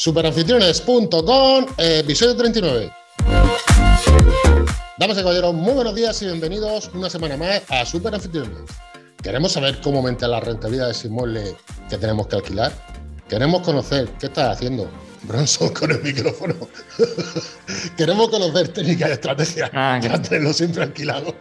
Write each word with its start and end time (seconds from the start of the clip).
Superanfitriones.com, 0.00 1.66
episodio 1.76 2.34
39. 2.34 2.90
Damas 4.98 5.18
y 5.18 5.20
caballeros, 5.20 5.52
muy 5.52 5.74
buenos 5.74 5.94
días 5.94 6.22
y 6.22 6.24
bienvenidos 6.24 6.90
una 6.94 7.10
semana 7.10 7.36
más 7.36 7.60
a 7.68 7.84
Superanfitriones. 7.84 8.60
Queremos 9.22 9.52
saber 9.52 9.78
cómo 9.82 9.98
aumenta 9.98 10.26
la 10.26 10.40
rentabilidad 10.40 10.86
de 10.86 10.92
ese 10.92 11.08
inmueble 11.08 11.54
que 11.90 11.98
tenemos 11.98 12.28
que 12.28 12.36
alquilar. 12.36 12.72
Queremos 13.28 13.60
conocer 13.60 14.08
qué 14.18 14.28
estás 14.28 14.56
haciendo, 14.56 14.90
Bronson, 15.24 15.68
con 15.74 15.90
el 15.90 16.02
micrófono. 16.02 16.54
Queremos 17.98 18.30
conocer 18.30 18.68
técnicas 18.68 19.10
y 19.10 19.12
estrategias 19.12 19.70
Ah, 19.74 19.98
para 20.00 20.22
tenerlo 20.22 20.54
siempre 20.54 20.82
alquilado. 20.82 21.34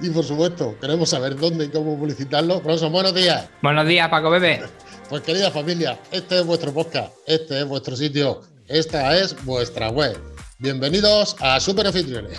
Y 0.00 0.10
por 0.10 0.24
supuesto, 0.24 0.76
queremos 0.80 1.08
saber 1.10 1.36
dónde 1.36 1.66
y 1.66 1.68
cómo 1.68 1.96
publicitarlo. 1.96 2.60
Bronson, 2.62 2.90
buenos 2.90 3.14
días. 3.14 3.48
Buenos 3.62 3.86
días, 3.86 4.08
Paco 4.08 4.28
Bebe. 4.28 4.60
Pues 5.10 5.22
querida 5.24 5.50
familia, 5.50 5.98
este 6.12 6.38
es 6.38 6.46
vuestro 6.46 6.72
podcast, 6.72 7.12
este 7.26 7.58
es 7.58 7.66
vuestro 7.66 7.96
sitio, 7.96 8.42
esta 8.68 9.18
es 9.18 9.44
vuestra 9.44 9.90
web. 9.90 10.16
Bienvenidos 10.60 11.34
a 11.40 11.58
Super 11.58 11.88
Anfitriones. 11.88 12.38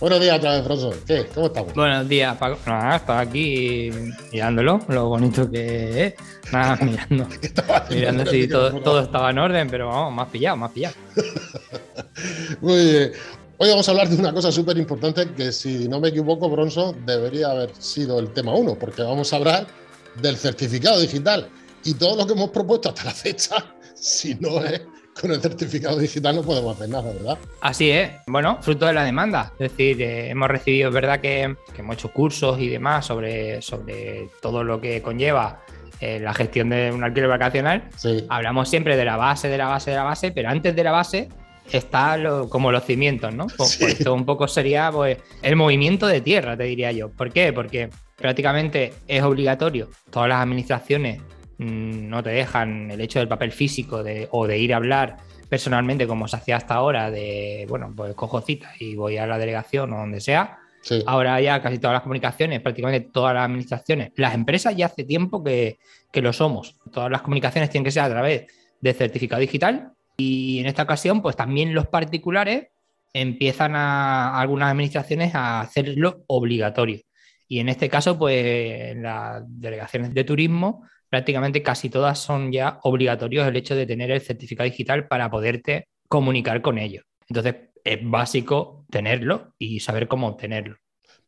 Buenos 0.00 0.22
días 0.22 0.38
otra 0.38 0.52
vez, 0.52 0.64
Bronson. 0.64 0.94
¿Qué? 1.06 1.26
¿Cómo 1.34 1.48
estamos? 1.48 1.74
Buenos 1.74 2.08
días, 2.08 2.34
Paco. 2.38 2.58
Nada, 2.64 2.96
estaba 2.96 3.20
aquí 3.20 3.90
mirándolo, 4.32 4.80
lo 4.88 5.08
bonito 5.10 5.50
que 5.50 6.06
es. 6.06 6.14
Nada, 6.50 6.76
mirando, 6.82 7.28
¿Qué 7.28 7.46
estabas 7.48 7.82
haciendo 7.82 8.12
mirando 8.12 8.30
si 8.30 8.48
todo, 8.48 8.80
todo 8.80 9.00
estaba 9.02 9.32
en 9.32 9.38
orden, 9.40 9.68
pero 9.68 9.88
vamos, 9.88 10.14
más 10.14 10.28
pillado, 10.30 10.56
más 10.56 10.70
pillado. 10.70 10.94
Muy 12.62 12.90
bien. 12.90 13.12
Hoy 13.58 13.68
vamos 13.68 13.86
a 13.86 13.90
hablar 13.90 14.08
de 14.08 14.16
una 14.16 14.32
cosa 14.32 14.50
súper 14.50 14.78
importante 14.78 15.28
que, 15.36 15.52
si 15.52 15.88
no 15.90 16.00
me 16.00 16.08
equivoco, 16.08 16.48
Bronson, 16.48 17.04
debería 17.04 17.50
haber 17.50 17.70
sido 17.78 18.18
el 18.18 18.32
tema 18.32 18.54
uno, 18.54 18.76
porque 18.76 19.02
vamos 19.02 19.30
a 19.30 19.36
hablar 19.36 19.83
del 20.20 20.36
certificado 20.36 21.00
digital. 21.00 21.48
Y 21.84 21.94
todo 21.94 22.16
lo 22.16 22.26
que 22.26 22.32
hemos 22.32 22.50
propuesto 22.50 22.88
hasta 22.88 23.04
la 23.04 23.10
fecha, 23.12 23.74
si 23.94 24.34
no 24.36 24.62
es 24.64 24.82
con 25.20 25.30
el 25.30 25.40
certificado 25.40 25.96
digital, 25.98 26.34
no 26.36 26.42
podemos 26.42 26.74
hacer 26.76 26.88
nada, 26.88 27.12
¿verdad? 27.12 27.38
Así 27.60 27.90
es, 27.90 28.10
bueno, 28.26 28.58
fruto 28.62 28.86
de 28.86 28.92
la 28.94 29.04
demanda. 29.04 29.52
Es 29.58 29.70
decir, 29.70 30.02
eh, 30.02 30.30
hemos 30.30 30.48
recibido, 30.48 30.88
es 30.88 30.94
verdad 30.94 31.20
que, 31.20 31.54
que 31.74 31.82
hemos 31.82 31.94
hecho 31.96 32.10
cursos 32.10 32.58
y 32.58 32.68
demás 32.68 33.06
sobre, 33.06 33.62
sobre 33.62 34.28
todo 34.42 34.64
lo 34.64 34.80
que 34.80 35.00
conlleva 35.02 35.60
eh, 36.00 36.18
la 36.18 36.34
gestión 36.34 36.70
de 36.70 36.90
un 36.92 37.04
alquiler 37.04 37.28
vacacional. 37.28 37.88
Sí. 37.96 38.24
Hablamos 38.28 38.68
siempre 38.68 38.96
de 38.96 39.04
la 39.04 39.16
base, 39.16 39.48
de 39.48 39.56
la 39.58 39.66
base, 39.68 39.90
de 39.92 39.96
la 39.96 40.02
base, 40.02 40.32
pero 40.32 40.48
antes 40.48 40.74
de 40.74 40.82
la 40.82 40.90
base 40.90 41.28
está 41.70 42.16
lo- 42.16 42.48
como 42.48 42.72
los 42.72 42.84
cimientos, 42.84 43.32
¿no? 43.32 43.46
Pues, 43.56 43.70
Sí. 43.70 43.78
pues 43.80 43.92
esto 44.00 44.12
un 44.14 44.26
poco 44.26 44.48
sería 44.48 44.90
pues, 44.90 45.18
el 45.42 45.54
movimiento 45.54 46.06
de 46.08 46.20
tierra, 46.22 46.56
te 46.56 46.64
diría 46.64 46.90
yo. 46.90 47.10
¿Por 47.10 47.30
qué? 47.32 47.52
Porque 47.52 47.88
prácticamente 48.16 48.92
es 49.06 49.22
obligatorio. 49.22 49.88
Todas 50.10 50.28
las 50.28 50.40
administraciones 50.40 51.20
mm, 51.58 52.08
no 52.08 52.22
te 52.22 52.30
dejan 52.30 52.90
el 52.90 53.00
hecho 53.00 53.18
del 53.18 53.28
papel 53.28 53.52
físico 53.52 54.02
de- 54.02 54.28
o 54.32 54.46
de 54.46 54.58
ir 54.58 54.74
a 54.74 54.78
hablar 54.78 55.16
personalmente 55.48 56.06
como 56.06 56.26
se 56.26 56.36
hacía 56.36 56.56
hasta 56.56 56.74
ahora 56.74 57.10
de, 57.10 57.66
bueno, 57.68 57.92
pues 57.94 58.14
cojo 58.14 58.40
cita 58.40 58.72
y 58.80 58.96
voy 58.96 59.18
a 59.18 59.26
la 59.26 59.38
delegación 59.38 59.92
o 59.92 59.98
donde 59.98 60.20
sea. 60.20 60.58
Sí. 60.82 61.02
Ahora 61.06 61.40
ya 61.40 61.62
casi 61.62 61.78
todas 61.78 61.94
las 61.94 62.02
comunicaciones, 62.02 62.60
prácticamente 62.60 63.08
todas 63.12 63.34
las 63.34 63.44
administraciones, 63.44 64.12
las 64.16 64.34
empresas 64.34 64.76
ya 64.76 64.86
hace 64.86 65.04
tiempo 65.04 65.42
que, 65.44 65.78
que 66.10 66.20
lo 66.22 66.32
somos. 66.32 66.76
Todas 66.92 67.10
las 67.10 67.22
comunicaciones 67.22 67.70
tienen 67.70 67.84
que 67.84 67.90
ser 67.90 68.02
a 68.02 68.10
través 68.10 68.46
de 68.80 68.92
certificado 68.92 69.40
digital 69.40 69.92
y 70.16 70.58
en 70.60 70.66
esta 70.66 70.82
ocasión 70.82 71.22
pues 71.22 71.36
también 71.36 71.72
los 71.72 71.86
particulares 71.86 72.68
empiezan 73.12 73.76
a 73.76 74.38
algunas 74.40 74.70
administraciones 74.70 75.34
a 75.34 75.60
hacerlo 75.60 76.24
obligatorio. 76.26 77.00
Y 77.48 77.60
en 77.60 77.68
este 77.68 77.88
caso 77.88 78.18
pues 78.18 78.96
las 78.96 79.42
delegaciones 79.46 80.14
de 80.14 80.24
turismo 80.24 80.84
prácticamente 81.08 81.62
casi 81.62 81.90
todas 81.90 82.18
son 82.18 82.50
ya 82.50 82.80
obligatorios 82.82 83.46
el 83.46 83.56
hecho 83.56 83.76
de 83.76 83.86
tener 83.86 84.10
el 84.10 84.20
certificado 84.20 84.68
digital 84.68 85.06
para 85.06 85.30
poderte 85.30 85.88
comunicar 86.08 86.60
con 86.60 86.78
ellos. 86.78 87.04
Entonces 87.28 87.54
es 87.84 87.98
básico 88.02 88.84
tenerlo 88.90 89.54
y 89.58 89.80
saber 89.80 90.08
cómo 90.08 90.28
obtenerlo. 90.28 90.76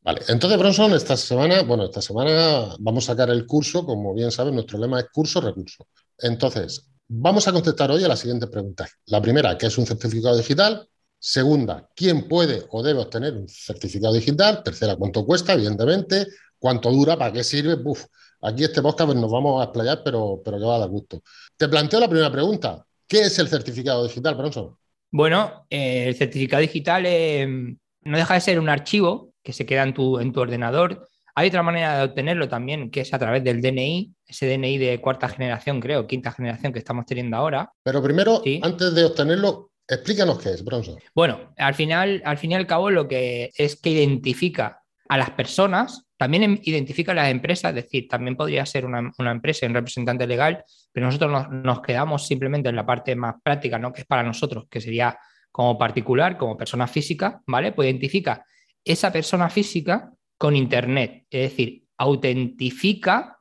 Vale, 0.02 0.22
entonces 0.28 0.58
Bronson, 0.58 0.92
esta 0.94 1.16
semana, 1.16 1.62
bueno, 1.62 1.84
esta 1.84 2.00
semana 2.00 2.76
vamos 2.78 3.08
a 3.08 3.12
sacar 3.12 3.28
el 3.30 3.44
curso, 3.44 3.84
como 3.84 4.14
bien 4.14 4.30
sabes, 4.30 4.52
nuestro 4.52 4.78
lema 4.78 5.00
es 5.00 5.06
curso, 5.12 5.40
recurso. 5.40 5.88
Entonces, 6.18 6.88
vamos 7.08 7.46
a 7.48 7.52
contestar 7.52 7.90
hoy 7.90 8.04
a 8.04 8.08
las 8.08 8.20
siguientes 8.20 8.48
preguntas. 8.48 8.90
La 9.06 9.20
primera, 9.20 9.58
¿qué 9.58 9.66
es 9.66 9.76
un 9.78 9.86
certificado 9.86 10.36
digital? 10.36 10.88
Segunda, 11.28 11.88
¿quién 11.96 12.28
puede 12.28 12.62
o 12.70 12.84
debe 12.84 13.00
obtener 13.00 13.34
un 13.34 13.48
certificado 13.48 14.14
digital? 14.14 14.62
Tercera, 14.62 14.94
¿cuánto 14.94 15.26
cuesta? 15.26 15.54
Evidentemente. 15.54 16.24
¿Cuánto 16.56 16.88
dura? 16.92 17.16
¿Para 17.18 17.32
qué 17.32 17.42
sirve? 17.42 17.74
Buf, 17.74 18.04
aquí 18.42 18.62
este 18.62 18.80
podcast 18.80 19.08
pues, 19.08 19.18
nos 19.18 19.32
vamos 19.32 19.60
a 19.60 19.64
explayar, 19.64 20.02
pero, 20.04 20.40
pero 20.44 20.56
que 20.56 20.64
va 20.64 20.76
a 20.76 20.78
dar 20.78 20.88
gusto. 20.88 21.20
Te 21.56 21.68
planteo 21.68 21.98
la 21.98 22.06
primera 22.08 22.30
pregunta. 22.30 22.86
¿Qué 23.08 23.22
es 23.22 23.36
el 23.40 23.48
certificado 23.48 24.04
digital, 24.04 24.36
Bronson? 24.36 24.76
Bueno, 25.10 25.66
eh, 25.68 26.04
el 26.06 26.14
certificado 26.14 26.60
digital 26.60 27.02
eh, 27.06 27.76
no 28.02 28.16
deja 28.16 28.34
de 28.34 28.40
ser 28.40 28.60
un 28.60 28.68
archivo 28.68 29.32
que 29.42 29.52
se 29.52 29.66
queda 29.66 29.82
en 29.82 29.94
tu, 29.94 30.20
en 30.20 30.32
tu 30.32 30.38
ordenador. 30.38 31.08
Hay 31.34 31.48
otra 31.48 31.64
manera 31.64 31.98
de 31.98 32.04
obtenerlo 32.04 32.48
también, 32.48 32.88
que 32.88 33.00
es 33.00 33.12
a 33.12 33.18
través 33.18 33.42
del 33.42 33.60
DNI, 33.60 34.14
ese 34.28 34.46
DNI 34.46 34.78
de 34.78 35.00
cuarta 35.00 35.28
generación, 35.28 35.80
creo, 35.80 36.06
quinta 36.06 36.30
generación 36.30 36.72
que 36.72 36.78
estamos 36.78 37.04
teniendo 37.04 37.36
ahora. 37.36 37.72
Pero 37.82 38.00
primero, 38.00 38.42
Sí. 38.44 38.60
antes 38.62 38.94
de 38.94 39.04
obtenerlo, 39.04 39.72
explícanos 39.88 40.38
qué 40.38 40.50
es, 40.50 40.64
Bronson. 40.64 40.98
Bueno, 41.14 41.52
al 41.56 41.74
final, 41.74 42.22
al 42.24 42.38
fin 42.38 42.52
y 42.52 42.54
al 42.54 42.66
cabo, 42.66 42.90
lo 42.90 43.06
que 43.08 43.50
es 43.56 43.80
que 43.80 43.90
identifica 43.90 44.82
a 45.08 45.18
las 45.18 45.30
personas, 45.30 46.06
también 46.16 46.42
em- 46.42 46.60
identifica 46.62 47.12
a 47.12 47.14
las 47.14 47.30
empresas, 47.30 47.70
es 47.70 47.84
decir, 47.84 48.08
también 48.08 48.36
podría 48.36 48.66
ser 48.66 48.84
una, 48.84 49.12
empresa, 49.30 49.66
un 49.66 49.74
representante 49.74 50.26
legal, 50.26 50.64
pero 50.92 51.06
nosotros 51.06 51.30
nos, 51.30 51.50
nos 51.50 51.80
quedamos 51.80 52.26
simplemente 52.26 52.68
en 52.68 52.76
la 52.76 52.86
parte 52.86 53.14
más 53.14 53.36
práctica, 53.42 53.78
¿no? 53.78 53.92
Que 53.92 54.00
es 54.00 54.06
para 54.06 54.22
nosotros, 54.22 54.64
que 54.68 54.80
sería 54.80 55.18
como 55.52 55.78
particular, 55.78 56.36
como 56.36 56.56
persona 56.56 56.86
física, 56.86 57.40
¿vale? 57.46 57.72
Pues 57.72 57.88
identifica 57.88 58.44
esa 58.84 59.12
persona 59.12 59.48
física 59.48 60.12
con 60.38 60.54
Internet, 60.54 61.24
es 61.30 61.50
decir, 61.50 61.84
autentifica 61.96 63.38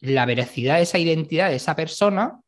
la 0.00 0.26
veracidad 0.26 0.76
de 0.76 0.82
esa 0.82 0.98
identidad 0.98 1.50
de 1.50 1.56
esa 1.56 1.74
persona 1.74 2.40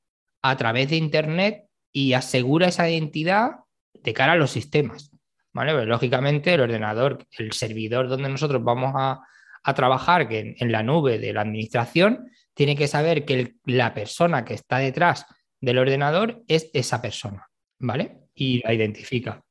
a 0.43 0.57
través 0.57 0.91
de 0.91 0.97
Internet 0.97 1.68
y 1.93 2.13
asegura 2.13 2.69
esa 2.69 2.89
identidad 2.89 3.51
de 3.95 4.13
cara 4.13 4.33
a 4.33 4.37
los 4.37 4.51
sistemas. 4.51 5.11
Pero, 5.53 5.85
lógicamente, 5.87 6.55
el 6.55 6.61
ordenador, 6.61 7.27
el 7.37 7.53
servidor 7.53 8.09
donde 8.09 8.29
nosotros 8.29 8.63
vamos 8.63 8.93
a, 8.97 9.21
a 9.63 9.75
trabajar, 9.75 10.29
en, 10.31 10.73
la 10.73 10.83
nube 10.83 11.19
de 11.19 11.33
la 11.33 11.43
administración, 11.43 12.31
tiene 12.55 12.77
que 12.77 12.89
saber 12.89 13.25
que 13.25 13.57
la 13.67 13.93
persona 13.93 14.45
que 14.45 14.55
está 14.55 14.79
detrás 14.79 15.27
del 15.61 15.79
ordenador 15.79 16.43
es 16.47 16.71
esa 16.73 17.03
persona, 17.03 17.47
¿vale? 17.79 18.29
Y 18.35 18.63
la 18.63 18.73
identifica. 18.73 19.43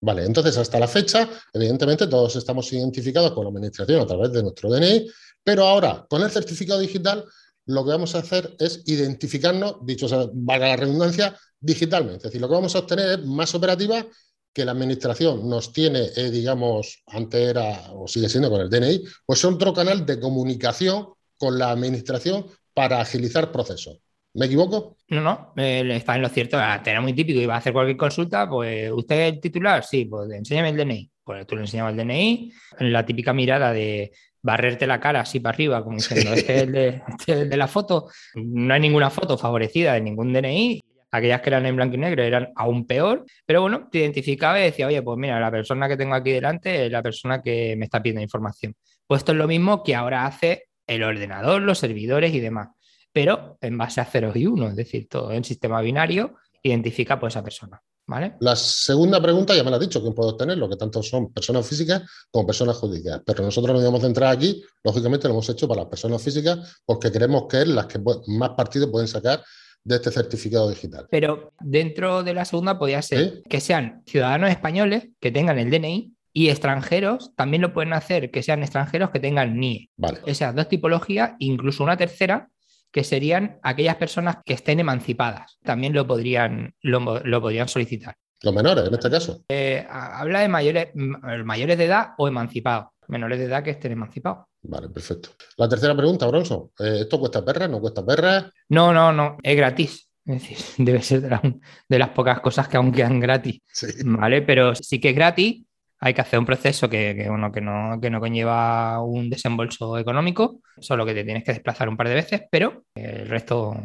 Vale, 0.00 0.24
entonces 0.24 0.56
hasta 0.56 0.78
la 0.78 0.86
fecha, 0.86 1.28
evidentemente 1.52 2.06
todos 2.06 2.36
estamos 2.36 2.72
identificados 2.72 3.32
con 3.32 3.44
la 3.44 3.50
administración 3.50 4.00
a 4.00 4.06
través 4.06 4.32
de 4.32 4.42
nuestro 4.42 4.70
DNI, 4.70 5.10
pero 5.42 5.64
ahora 5.64 6.06
con 6.08 6.22
el 6.22 6.30
certificado 6.30 6.80
digital 6.80 7.24
lo 7.66 7.84
que 7.84 7.90
vamos 7.90 8.14
a 8.14 8.18
hacer 8.18 8.54
es 8.58 8.82
identificarnos, 8.86 9.84
dicho 9.84 10.06
valga 10.34 10.68
la 10.68 10.76
redundancia, 10.76 11.36
digitalmente. 11.60 12.18
Es 12.18 12.22
decir, 12.24 12.40
lo 12.40 12.48
que 12.48 12.54
vamos 12.54 12.74
a 12.74 12.80
obtener 12.80 13.18
es 13.18 13.26
más 13.26 13.54
operativa 13.54 14.04
que 14.52 14.64
la 14.64 14.72
administración 14.72 15.48
nos 15.48 15.72
tiene, 15.72 16.08
eh, 16.16 16.30
digamos, 16.30 17.02
antes 17.08 17.50
era 17.50 17.92
o 17.92 18.08
sigue 18.08 18.28
siendo 18.28 18.50
con 18.50 18.62
el 18.62 18.70
DNI, 18.70 19.04
pues 19.26 19.44
otro 19.44 19.74
canal 19.74 20.06
de 20.06 20.18
comunicación 20.18 21.08
con 21.36 21.58
la 21.58 21.70
administración 21.70 22.46
para 22.72 23.00
agilizar 23.00 23.52
procesos. 23.52 23.98
¿Me 24.32 24.46
equivoco? 24.46 24.96
No, 25.08 25.20
no, 25.20 25.52
eh, 25.56 25.86
está 25.96 26.16
en 26.16 26.22
lo 26.22 26.28
cierto. 26.28 26.58
Antes 26.58 26.90
Era 26.90 27.00
muy 27.00 27.14
típico, 27.14 27.40
iba 27.40 27.54
a 27.54 27.58
hacer 27.58 27.72
cualquier 27.72 27.96
consulta, 27.96 28.48
pues 28.48 28.90
usted 28.92 29.20
es 29.20 29.32
el 29.34 29.40
titular, 29.40 29.84
sí, 29.84 30.04
pues 30.04 30.30
enséñame 30.30 30.70
el 30.70 30.76
DNI. 30.76 31.10
Pues 31.24 31.46
tú 31.46 31.56
le 31.56 31.62
enseñabas 31.62 31.92
el 31.92 31.98
DNI, 31.98 32.52
la 32.80 33.04
típica 33.04 33.32
mirada 33.32 33.72
de 33.72 34.12
barrerte 34.42 34.86
la 34.86 35.00
cara 35.00 35.20
así 35.20 35.40
para 35.40 35.54
arriba, 35.54 35.82
como 35.82 35.96
diciendo, 35.96 36.32
este 36.32 36.56
es 36.56 36.62
el 36.62 36.72
de, 36.72 37.02
este 37.08 37.32
es 37.32 37.38
el 37.40 37.48
de 37.50 37.56
la 37.56 37.66
foto. 37.66 38.08
No 38.34 38.72
hay 38.72 38.80
ninguna 38.80 39.10
foto 39.10 39.36
favorecida 39.36 39.94
de 39.94 40.00
ningún 40.02 40.32
DNI. 40.32 40.82
Aquellas 41.16 41.40
que 41.40 41.50
eran 41.50 41.66
en 41.66 41.76
blanco 41.76 41.94
y 41.94 41.98
negro 41.98 42.22
eran 42.22 42.48
aún 42.56 42.86
peor, 42.86 43.24
pero 43.44 43.62
bueno, 43.62 43.88
te 43.90 43.98
identificaba 43.98 44.60
y 44.60 44.64
decía, 44.64 44.86
oye, 44.86 45.02
pues 45.02 45.18
mira, 45.18 45.40
la 45.40 45.50
persona 45.50 45.88
que 45.88 45.96
tengo 45.96 46.14
aquí 46.14 46.32
delante 46.32 46.86
es 46.86 46.92
la 46.92 47.02
persona 47.02 47.42
que 47.42 47.74
me 47.76 47.84
está 47.84 48.02
pidiendo 48.02 48.22
información. 48.22 48.74
Pues 49.06 49.20
esto 49.20 49.32
es 49.32 49.38
lo 49.38 49.46
mismo 49.46 49.82
que 49.82 49.94
ahora 49.94 50.26
hace 50.26 50.64
el 50.86 51.02
ordenador, 51.02 51.62
los 51.62 51.78
servidores 51.78 52.34
y 52.34 52.40
demás 52.40 52.68
pero 53.16 53.56
en 53.62 53.78
base 53.78 53.98
a 54.02 54.04
ceros 54.04 54.36
y 54.36 54.46
unos, 54.46 54.72
es 54.72 54.76
decir, 54.76 55.08
todo 55.08 55.32
en 55.32 55.42
sistema 55.42 55.80
binario 55.80 56.34
identifica 56.62 57.18
pues, 57.18 57.32
esa 57.32 57.42
persona. 57.42 57.82
¿vale? 58.06 58.36
La 58.40 58.54
segunda 58.54 59.22
pregunta 59.22 59.54
ya 59.56 59.64
me 59.64 59.70
la 59.70 59.76
has 59.76 59.80
dicho, 59.80 60.02
¿quién 60.02 60.12
puede 60.12 60.32
obtenerlo? 60.32 60.68
Que 60.68 60.76
tanto 60.76 61.02
son 61.02 61.32
personas 61.32 61.66
físicas 61.66 62.02
como 62.30 62.46
personas 62.46 62.76
jurídicas. 62.76 63.22
Pero 63.24 63.42
nosotros 63.42 63.72
nos 63.72 63.80
íbamos 63.80 64.02
a 64.02 64.06
centrar 64.06 64.34
aquí, 64.34 64.62
lógicamente 64.84 65.28
lo 65.28 65.32
hemos 65.32 65.48
hecho 65.48 65.66
para 65.66 65.80
las 65.80 65.88
personas 65.88 66.20
físicas, 66.20 66.82
porque 66.84 67.10
creemos 67.10 67.46
que 67.48 67.62
es 67.62 67.68
las 67.68 67.86
que 67.86 67.98
más 68.26 68.50
partido 68.50 68.92
pueden 68.92 69.08
sacar 69.08 69.42
de 69.86 69.96
este 69.96 70.10
certificado 70.10 70.68
digital. 70.68 71.06
Pero 71.10 71.52
dentro 71.60 72.24
de 72.24 72.34
la 72.34 72.44
segunda 72.44 72.76
podría 72.76 73.00
ser 73.02 73.18
¿Sí? 73.18 73.42
que 73.48 73.60
sean 73.60 74.02
ciudadanos 74.04 74.50
españoles 74.50 75.08
que 75.20 75.30
tengan 75.30 75.58
el 75.58 75.70
DNI 75.70 76.12
y 76.32 76.48
extranjeros 76.48 77.32
también 77.36 77.62
lo 77.62 77.72
pueden 77.72 77.92
hacer 77.92 78.32
que 78.32 78.42
sean 78.42 78.62
extranjeros 78.62 79.10
que 79.10 79.20
tengan 79.20 79.56
NIE. 79.58 79.90
Vale. 79.96 80.18
Esas 80.26 80.54
dos 80.56 80.68
tipologías, 80.68 81.32
incluso 81.38 81.84
una 81.84 81.96
tercera, 81.96 82.48
que 82.90 83.04
serían 83.04 83.58
aquellas 83.62 83.96
personas 83.96 84.38
que 84.44 84.54
estén 84.54 84.80
emancipadas. 84.80 85.58
También 85.62 85.92
lo 85.92 86.06
podrían, 86.06 86.74
lo, 86.82 87.40
podrían 87.40 87.68
solicitar. 87.68 88.16
Los 88.42 88.54
menores, 88.54 88.86
en 88.86 88.94
este 88.94 89.10
caso. 89.10 89.44
Eh, 89.48 89.86
habla 89.88 90.40
de 90.40 90.48
mayores, 90.48 90.88
mayores 90.94 91.78
de 91.78 91.84
edad 91.84 92.08
o 92.18 92.26
emancipados. 92.26 92.88
Menores 93.08 93.38
de 93.38 93.44
edad 93.44 93.62
que 93.62 93.70
estén 93.70 93.92
emancipados. 93.92 94.46
Vale, 94.62 94.88
perfecto. 94.88 95.30
La 95.56 95.68
tercera 95.68 95.96
pregunta, 95.96 96.26
Bronson. 96.26 96.70
Eh, 96.78 97.00
¿Esto 97.02 97.18
cuesta 97.18 97.44
perra? 97.44 97.68
¿No 97.68 97.80
cuesta 97.80 98.04
perra? 98.04 98.50
No, 98.68 98.92
no, 98.92 99.12
no. 99.12 99.36
Es 99.42 99.56
gratis. 99.56 100.08
Es 100.24 100.42
decir, 100.42 100.58
debe 100.84 101.02
ser 101.02 101.22
de, 101.22 101.98
las 101.98 102.08
pocas 102.10 102.40
cosas 102.40 102.68
que 102.68 102.76
aún 102.76 102.92
quedan 102.92 103.20
gratis. 103.20 103.60
Sí. 103.72 103.86
¿Vale? 104.04 104.42
Pero 104.42 104.74
sí 104.74 105.00
que 105.00 105.10
es 105.10 105.14
gratis 105.14 105.66
hay 105.98 106.14
que 106.14 106.20
hacer 106.20 106.38
un 106.38 106.46
proceso 106.46 106.88
que, 106.88 107.26
bueno, 107.28 107.50
que, 107.50 107.60
no, 107.60 107.98
que 108.00 108.10
no 108.10 108.20
conlleva 108.20 109.02
un 109.02 109.30
desembolso 109.30 109.98
económico, 109.98 110.60
solo 110.78 111.06
que 111.06 111.14
te 111.14 111.24
tienes 111.24 111.44
que 111.44 111.52
desplazar 111.52 111.88
un 111.88 111.96
par 111.96 112.08
de 112.08 112.14
veces, 112.14 112.42
pero 112.50 112.84
el 112.94 113.26
resto 113.28 113.76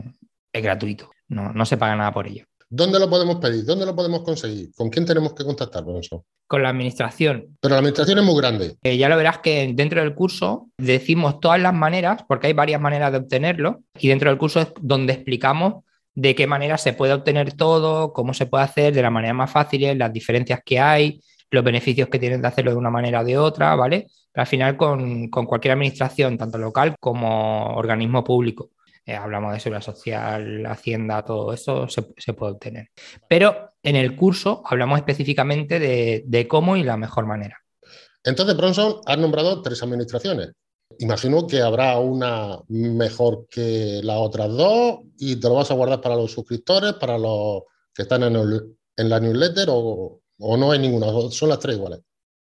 es 0.52 0.64
gratuito, 0.64 1.12
no, 1.30 1.54
no 1.54 1.66
se 1.66 1.78
paga 1.78 1.96
nada 1.96 2.12
por 2.12 2.28
ello. 2.28 2.46
¿Dónde 2.74 3.00
lo 3.00 3.10
podemos 3.10 3.36
pedir? 3.36 3.66
¿Dónde 3.66 3.86
lo 3.86 3.94
podemos 3.94 4.22
conseguir? 4.22 4.72
¿Con 4.74 4.90
quién 4.90 5.06
tenemos 5.06 5.34
que 5.34 5.44
contactar 5.44 5.84
con 5.84 5.98
eso? 5.98 6.24
Con 6.48 6.64
la 6.64 6.70
administración. 6.70 7.58
Pero 7.60 7.74
la 7.74 7.80
administración 7.80 8.20
es 8.20 8.24
muy 8.24 8.40
grande. 8.40 8.78
Eh, 8.82 8.96
ya 8.96 9.10
lo 9.10 9.18
verás 9.18 9.40
que 9.40 9.70
dentro 9.76 10.00
del 10.00 10.16
curso 10.16 10.70
decimos 10.78 11.42
todas 11.42 11.60
las 11.60 11.74
maneras, 11.74 12.24
porque 12.30 12.48
hay 12.48 12.54
varias 12.54 12.80
maneras 12.80 13.12
de 13.12 13.18
obtenerlo, 13.18 13.82
y 14.00 14.08
dentro 14.08 14.30
del 14.30 14.40
curso 14.40 14.62
es 14.62 14.70
donde 14.80 15.12
explicamos 15.12 15.84
de 16.16 16.34
qué 16.34 16.48
manera 16.48 16.78
se 16.78 16.94
puede 16.94 17.12
obtener 17.12 17.52
todo, 17.52 18.14
cómo 18.14 18.34
se 18.34 18.46
puede 18.46 18.64
hacer 18.64 18.94
de 18.94 19.02
la 19.02 19.10
manera 19.10 19.34
más 19.34 19.52
fácil, 19.52 19.98
las 19.98 20.14
diferencias 20.14 20.62
que 20.64 20.80
hay, 20.80 21.20
los 21.50 21.66
beneficios 21.66 22.08
que 22.08 22.20
tienen 22.20 22.42
de 22.42 22.48
hacerlo 22.48 22.72
de 22.72 22.78
una 22.78 22.90
manera 22.90 23.20
o 23.20 23.26
de 23.26 23.38
otra, 23.38 23.76
¿vale? 23.76 24.08
Pero 24.32 24.42
al 24.44 24.48
final 24.48 24.78
con, 24.78 25.28
cualquier 25.30 25.74
administración, 25.74 26.38
tanto 26.38 26.58
local 26.58 26.96
como 27.02 27.76
organismo 27.76 28.24
público, 28.24 28.70
eh, 29.06 29.16
hablamos 29.16 29.54
de 29.54 29.60
seguridad 29.60 29.84
social, 29.84 30.66
hacienda, 30.66 31.24
todo 31.24 31.54
eso 31.54 31.88
se, 31.88 32.34
puede 32.34 32.54
obtener. 32.54 32.90
Pero 33.28 33.70
en 33.84 33.96
el 33.96 34.16
curso 34.16 34.64
hablamos 34.66 35.00
específicamente 35.00 35.80
de, 35.80 36.48
cómo 36.48 36.78
y 36.78 36.84
la 36.84 36.98
mejor 36.98 37.26
manera. 37.26 37.58
Entonces, 38.24 38.56
Bronson, 38.56 39.02
has 39.06 39.18
nombrado 39.18 39.62
tres 39.62 39.82
administraciones. 39.82 40.52
Imagino 41.00 41.48
que 41.48 41.62
habrá 41.62 41.98
una 41.98 42.60
mejor 42.68 43.48
que 43.50 44.02
las 44.04 44.18
otras 44.18 44.50
dos 44.50 45.00
y 45.18 45.38
te 45.38 45.48
lo 45.48 45.56
vas 45.56 45.72
a 45.72 45.74
guardar 45.74 46.02
para 46.02 46.16
los 46.16 46.32
suscriptores, 46.32 46.94
para 46.94 47.18
los 47.18 47.64
que 47.94 48.04
están 48.04 48.24
en, 48.24 49.10
la 49.10 49.20
newsletter 49.20 49.68
o, 49.70 50.22
¿O 50.44 50.58
no 50.58 50.72
hay 50.72 50.80
ninguna? 50.80 51.08
¿Son 51.30 51.50
las 51.50 51.60
tres 51.60 51.76
iguales? 51.76 52.00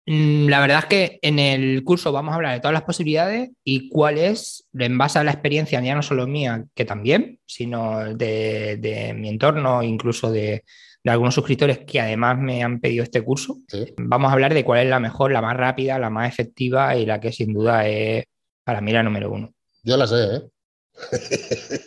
Mm, 0.06 0.48
la 0.48 0.60
verdad 0.60 0.78
es 0.78 0.84
que 0.86 1.18
en 1.20 1.40
el 1.40 1.82
curso 1.82 2.12
vamos 2.12 2.32
a 2.32 2.36
hablar 2.36 2.54
de 2.54 2.60
todas 2.60 2.72
las 2.74 2.84
posibilidades 2.84 3.50
y 3.64 3.88
cuál 3.88 4.18
es, 4.18 4.68
en 4.72 4.96
base 4.96 5.18
a 5.18 5.24
la 5.24 5.32
experiencia, 5.32 5.80
ya 5.80 5.96
no 5.96 6.02
solo 6.02 6.28
mía, 6.28 6.64
que 6.74 6.84
también, 6.84 7.40
sino 7.44 8.14
de, 8.14 9.14
mi 9.16 9.28
entorno, 9.28 9.82
incluso 9.82 10.30
de, 10.30 10.64
algunos 11.04 11.34
suscriptores 11.34 11.80
que 11.80 12.00
además 12.00 12.36
me 12.38 12.62
han 12.64 12.80
pedido 12.80 13.04
este 13.04 13.22
curso. 13.22 13.58
Vamos 13.96 14.30
a 14.30 14.32
hablar 14.32 14.54
de 14.54 14.64
cuál 14.64 14.80
es 14.80 14.90
la 14.90 14.98
mejor, 14.98 15.30
la 15.30 15.42
más 15.42 15.56
rápida, 15.56 15.98
la 15.98 16.10
más 16.10 16.28
efectiva 16.28 16.96
y 16.96 17.06
la 17.06 17.20
que 17.20 17.32
sin 17.32 17.52
duda 17.52 17.86
es 17.86 18.24
para 18.64 18.80
mí 18.80 18.92
la 18.92 19.04
número 19.04 19.30
uno. 19.30 19.54
Yo 19.84 19.96
la 19.96 20.06
sé, 20.08 20.16
¿eh? 20.16 20.42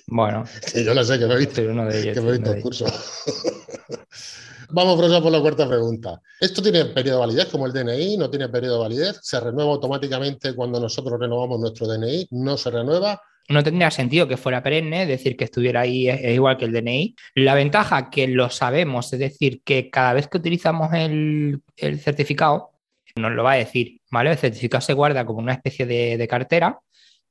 Bueno. 0.07 0.45
yo 0.85 0.93
la 0.93 1.03
sé, 1.03 1.19
que 1.19 1.25
me 1.25 1.33
he 1.33 1.37
visto, 1.37 1.61
uno 1.61 1.85
de 1.85 2.01
ellos, 2.01 2.13
que 2.13 2.21
me 2.21 2.29
he 2.29 2.31
visto 2.33 2.53
el 2.53 2.61
curso. 2.61 2.85
Vamos, 4.71 4.97
profesor, 4.97 5.23
por 5.23 5.31
la 5.31 5.41
cuarta 5.41 5.67
pregunta. 5.67 6.21
¿Esto 6.39 6.61
tiene 6.61 6.85
periodo 6.85 7.19
de 7.21 7.25
validez 7.27 7.45
como 7.47 7.65
el 7.65 7.73
DNI? 7.73 8.17
¿No 8.17 8.29
tiene 8.29 8.49
periodo 8.49 8.75
de 8.75 8.81
validez? 8.81 9.19
¿Se 9.23 9.39
renueva 9.39 9.71
automáticamente 9.71 10.53
cuando 10.53 10.79
nosotros 10.79 11.19
renovamos 11.19 11.59
nuestro 11.59 11.87
DNI? 11.87 12.27
¿No 12.31 12.55
se 12.55 12.69
renueva? 12.69 13.19
No 13.47 13.63
tendría 13.63 13.89
sentido 13.89 14.27
que 14.27 14.37
fuera 14.37 14.61
perenne, 14.61 15.03
es 15.03 15.07
decir, 15.07 15.35
que 15.35 15.45
estuviera 15.45 15.81
ahí 15.81 16.07
es, 16.07 16.35
igual 16.35 16.57
que 16.57 16.65
el 16.65 16.71
DNI. 16.71 17.15
La 17.33 17.55
ventaja 17.55 18.11
que 18.11 18.27
lo 18.27 18.51
sabemos, 18.51 19.11
es 19.11 19.19
decir, 19.19 19.63
que 19.63 19.89
cada 19.89 20.13
vez 20.13 20.27
que 20.27 20.37
utilizamos 20.37 20.93
el, 20.93 21.63
certificado, 21.99 22.69
nos 23.15 23.31
lo 23.31 23.43
va 23.43 23.53
a 23.53 23.55
decir, 23.55 24.01
¿vale? 24.11 24.31
El 24.31 24.37
certificado 24.37 24.81
se 24.81 24.93
guarda 24.93 25.25
como 25.25 25.39
una 25.39 25.53
especie 25.53 25.87
de, 25.87 26.27
cartera 26.27 26.79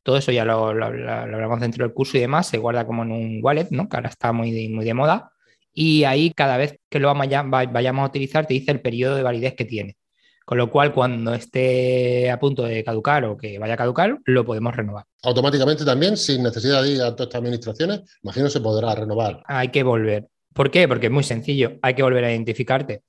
todo 0.02 0.17
eso 0.17 0.32
ya 0.32 0.44
lo, 0.44 0.69
hablamos 0.69 1.61
dentro 1.61 1.84
del 1.84 1.93
curso 1.93 2.17
y 2.17 2.20
demás, 2.20 2.46
se 2.46 2.56
guarda 2.56 2.87
como 2.87 3.02
en 3.02 3.12
un 3.12 3.41
wallet, 3.43 3.69
¿no? 3.70 3.91
que 3.91 3.96
ahora 3.96 4.08
está 4.08 4.32
muy 4.32 4.69
muy 4.70 4.84
de 4.87 4.94
moda 4.94 5.32
y 5.73 6.05
ahí 6.05 6.32
cada 6.32 6.56
vez 6.56 6.79
que 6.88 6.99
lo 6.99 7.12
vayamos 7.15 8.03
a 8.03 8.06
utilizar 8.06 8.47
te 8.47 8.55
dice 8.55 8.70
el 8.73 8.81
periodo 8.81 9.17
de 9.17 9.23
validez 9.23 9.55
que 9.55 9.65
tiene. 9.65 9.97
Con 10.44 10.56
lo 10.56 10.70
cual, 10.70 10.94
cuando 10.94 11.35
esté 11.35 12.31
a 12.31 12.38
punto 12.38 12.62
de 12.62 12.82
caducar 12.82 13.23
o 13.26 13.37
que 13.37 13.59
vaya 13.59 13.75
a 13.75 13.76
caducar, 13.76 14.19
lo 14.25 14.47
podemos 14.47 14.75
renovar. 14.75 15.05
Automáticamente 15.23 15.85
también, 15.85 16.17
sin 16.17 16.43
necesidad 16.43 16.82
de 16.82 16.93
ir 16.93 17.03
a 17.03 17.15
todas 17.15 17.26
estas 17.26 17.41
administraciones, 17.41 18.00
imagino 18.23 18.49
se 18.49 18.62
podrá 18.62 18.94
renovar. 18.94 19.43
Hay 19.47 19.69
que 19.69 19.82
volver. 19.82 20.29
¿Por 20.55 20.70
qué? 20.70 20.88
Porque 20.88 21.09
es 21.09 21.12
muy 21.12 21.23
sencillo. 21.23 21.79
Hay 21.82 21.93
que 21.93 22.03
volver 22.03 22.25
a 22.25 22.31
identificarte. 22.31 23.03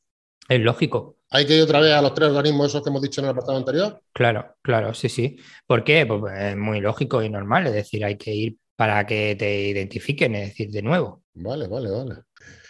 Es 0.50 0.60
lógico. 0.60 1.16
¿Hay 1.30 1.46
que 1.46 1.56
ir 1.56 1.64
otra 1.64 1.80
vez 1.80 1.94
a 1.94 2.02
los 2.02 2.14
tres 2.14 2.28
organismos 2.28 2.68
esos 2.68 2.84
que 2.84 2.90
hemos 2.90 3.02
dicho 3.02 3.22
en 3.22 3.26
el 3.26 3.32
apartado 3.32 3.58
anterior? 3.58 4.02
Claro, 4.12 4.58
claro, 4.62 4.94
sí, 4.94 5.08
sí. 5.08 5.38
¿Por 5.66 5.86
qué? 5.86 6.06
Pues 6.06 6.34
es 6.38 6.58
muy 6.58 6.82
lógico 6.82 7.24
y 7.24 7.30
normal. 7.30 7.68
Es 7.68 7.74
decir, 7.74 8.04
hay 8.04 8.18
que 8.18 8.34
ir 8.34 8.58
para 8.76 9.06
que 9.06 9.38
te 9.38 9.62
identifiquen, 9.70 10.36
es 10.36 10.50
decir, 10.50 10.72
de 10.72 10.82
nuevo. 10.82 11.19
Vale, 11.34 11.68
vale, 11.68 11.90
vale. 11.90 12.16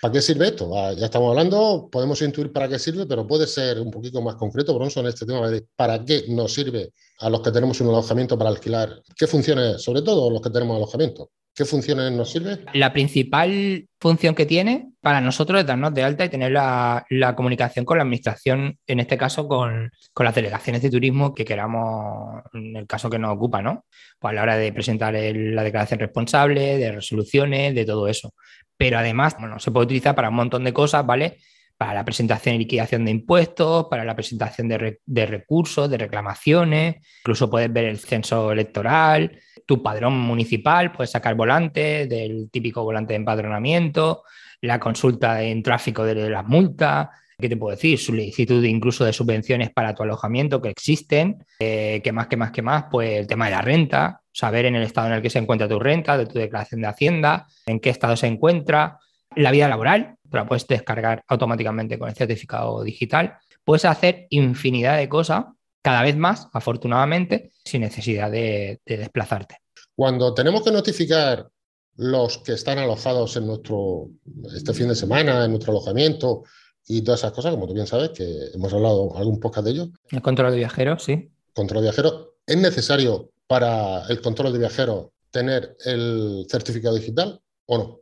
¿Para 0.02 0.12
qué 0.12 0.22
sirve 0.22 0.48
esto? 0.48 0.70
Ah, 0.78 0.94
ya 0.94 1.06
estamos 1.06 1.30
hablando, 1.32 1.90
podemos 1.92 2.22
intuir 2.22 2.52
para 2.52 2.68
qué 2.68 2.78
sirve, 2.78 3.06
pero 3.08 3.26
puede 3.26 3.48
ser 3.48 3.80
un 3.80 3.90
poquito 3.90 4.22
más 4.22 4.36
concreto, 4.36 4.76
Bronson, 4.76 5.06
en 5.06 5.10
este 5.10 5.26
tema 5.26 5.50
de 5.50 5.66
para 5.76 6.04
qué 6.06 6.26
nos 6.28 6.54
sirve 6.54 6.94
a 7.20 7.30
los 7.30 7.42
que 7.42 7.52
tenemos 7.52 7.82
un 7.82 7.88
alojamiento 7.88 8.38
para 8.38 8.50
alquilar. 8.52 9.02
¿Qué 9.16 9.28
funciones, 9.28 9.82
sobre 9.82 10.02
todo 10.04 10.30
los 10.30 10.42
que 10.42 10.52
tenemos 10.52 10.78
alojamiento? 10.78 11.32
¿Qué 11.56 11.66
funciones 11.66 12.12
nos 12.12 12.32
sirve? 12.32 12.60
La 12.74 12.94
principal 12.94 13.86
función 14.00 14.34
que 14.34 14.46
tiene 14.46 14.92
para 15.02 15.20
nosotros 15.20 15.60
es 15.60 15.66
darnos 15.66 15.94
de 15.94 16.04
alta 16.04 16.26
y 16.26 16.30
tener 16.30 16.52
la, 16.52 17.06
comunicación 17.36 17.86
con 17.86 17.98
la 17.98 18.04
administración, 18.04 18.78
en 18.88 19.00
este 19.00 19.18
caso 19.18 19.48
con, 19.48 19.92
las 20.18 20.36
delegaciones 20.36 20.82
de 20.82 20.90
turismo 20.90 21.34
que 21.34 21.46
queramos, 21.46 22.44
en 22.54 22.78
el 22.78 22.88
caso 22.88 23.10
que 23.10 23.20
nos 23.20 23.36
ocupa, 23.36 23.62
¿no? 23.62 23.86
Pues 24.20 24.32
a 24.32 24.36
la 24.36 24.44
hora 24.44 24.58
de 24.58 24.72
presentar 24.72 25.14
la 25.14 25.64
declaración 25.64 26.00
responsable, 26.00 26.78
de 26.78 26.92
resoluciones, 26.94 27.76
de 27.76 27.86
todo 27.86 28.08
eso. 28.08 28.34
Pero 28.78 28.98
además, 28.98 29.36
bueno, 29.40 29.60
se 29.60 29.72
puede 29.72 29.86
utilizar 29.86 30.16
para 30.16 30.30
un 30.30 30.36
montón 30.36 30.64
de 30.64 30.74
cosas, 30.74 31.06
¿vale? 31.06 31.40
Para 31.80 31.94
la 31.94 32.04
presentación 32.04 32.56
y 32.56 32.58
liquidación 32.58 33.06
de 33.06 33.12
impuestos, 33.12 33.86
para 33.90 34.04
la 34.04 34.14
presentación 34.14 34.68
de, 34.68 35.26
recursos, 35.26 35.90
de 35.90 35.98
reclamaciones, 35.98 36.98
incluso 37.22 37.50
puedes 37.50 37.72
ver 37.72 37.86
el 37.86 38.00
censo 38.00 38.52
electoral, 38.52 39.40
tu 39.66 39.82
padrón 39.82 40.20
municipal, 40.20 40.92
puedes 40.92 41.12
sacar 41.12 41.36
volante 41.36 42.06
del 42.06 42.50
típico 42.52 42.84
volante 42.84 43.14
de 43.14 43.20
empadronamiento, 43.20 44.24
la 44.60 44.78
consulta 44.78 45.42
en 45.42 45.64
tráfico 45.64 46.04
de 46.04 46.30
las 46.30 46.46
multas, 46.46 47.08
¿qué 47.40 47.48
te 47.48 47.56
puedo 47.56 47.78
decir? 47.78 47.98
Solicitud 47.98 48.62
incluso 48.66 49.06
de 49.06 49.14
subvenciones 49.14 49.70
para 49.70 49.96
tu 49.96 50.04
alojamiento 50.04 50.62
que 50.62 50.72
existen, 50.72 51.46
eh, 51.60 52.02
¿qué 52.04 52.12
más, 52.12 52.28
qué 52.28 52.36
más, 52.36 52.52
qué 52.52 52.62
más? 52.62 52.88
Pues 52.92 53.20
el 53.20 53.28
tema 53.28 53.46
de 53.46 53.52
la 53.52 53.62
renta, 53.62 54.20
saber 54.34 54.66
en 54.66 54.76
el 54.76 54.84
estado 54.84 55.08
en 55.08 55.14
el 55.14 55.22
que 55.22 55.30
se 55.30 55.40
encuentra 55.40 55.70
tu 55.70 55.80
renta, 55.80 56.18
de 56.18 56.26
tu 56.26 56.38
declaración 56.38 56.82
de 56.82 56.88
Hacienda, 56.88 57.48
en 57.66 57.80
qué 57.80 57.90
estado 57.90 58.18
se 58.18 58.28
encuentra, 58.28 59.00
la 59.36 59.52
vida 59.52 59.70
laboral, 59.70 60.16
te 60.30 60.38
la 60.38 60.48
puedes 60.48 60.68
descargar 60.68 61.24
automáticamente 61.28 61.98
con 61.98 62.10
el 62.10 62.16
certificado 62.16 62.84
digital. 62.84 63.38
Puedes 63.64 63.86
hacer 63.86 64.28
infinidad 64.30 64.98
de 64.98 65.10
cosas 65.10 65.46
cada 65.82 66.04
vez 66.04 66.18
más, 66.18 66.48
afortunadamente, 66.54 67.52
sin 67.64 67.82
necesidad 67.82 68.32
de, 68.32 68.82
desplazarte. 68.86 69.58
Cuando 69.96 70.34
tenemos 70.34 70.64
que 70.64 70.72
notificar 70.72 71.50
los 71.96 72.38
que 72.40 72.54
están 72.54 72.80
alojados 72.80 73.36
en 73.36 73.48
nuestro, 73.48 74.10
este 74.56 74.74
fin 74.74 74.88
de 74.88 74.96
semana, 74.96 75.46
en 75.46 75.52
nuestro 75.52 75.72
alojamiento 75.72 76.44
y 76.88 77.02
todas 77.02 77.22
esas 77.22 77.34
cosas, 77.34 77.52
como 77.54 77.68
tú 77.68 77.74
bien 77.74 77.88
sabes, 77.88 78.10
que 78.10 78.50
hemos 78.54 78.74
hablado 78.74 79.16
algún 79.18 79.40
poco 79.40 79.62
de 79.62 79.72
ello. 79.72 79.90
El 80.10 80.22
control 80.22 80.52
de 80.52 80.58
viajeros, 80.58 81.04
sí. 81.04 81.30
Control 81.54 81.82
de 81.82 81.90
viajeros. 81.90 82.28
¿Es 82.46 82.58
necesario 82.58 83.32
para 83.48 84.06
el 84.08 84.22
control 84.22 84.54
de 84.54 84.60
viajeros 84.60 85.08
tener 85.32 85.76
el 85.86 86.46
certificado 86.50 86.96
digital 86.96 87.42
o 87.66 87.78
no? 87.78 88.00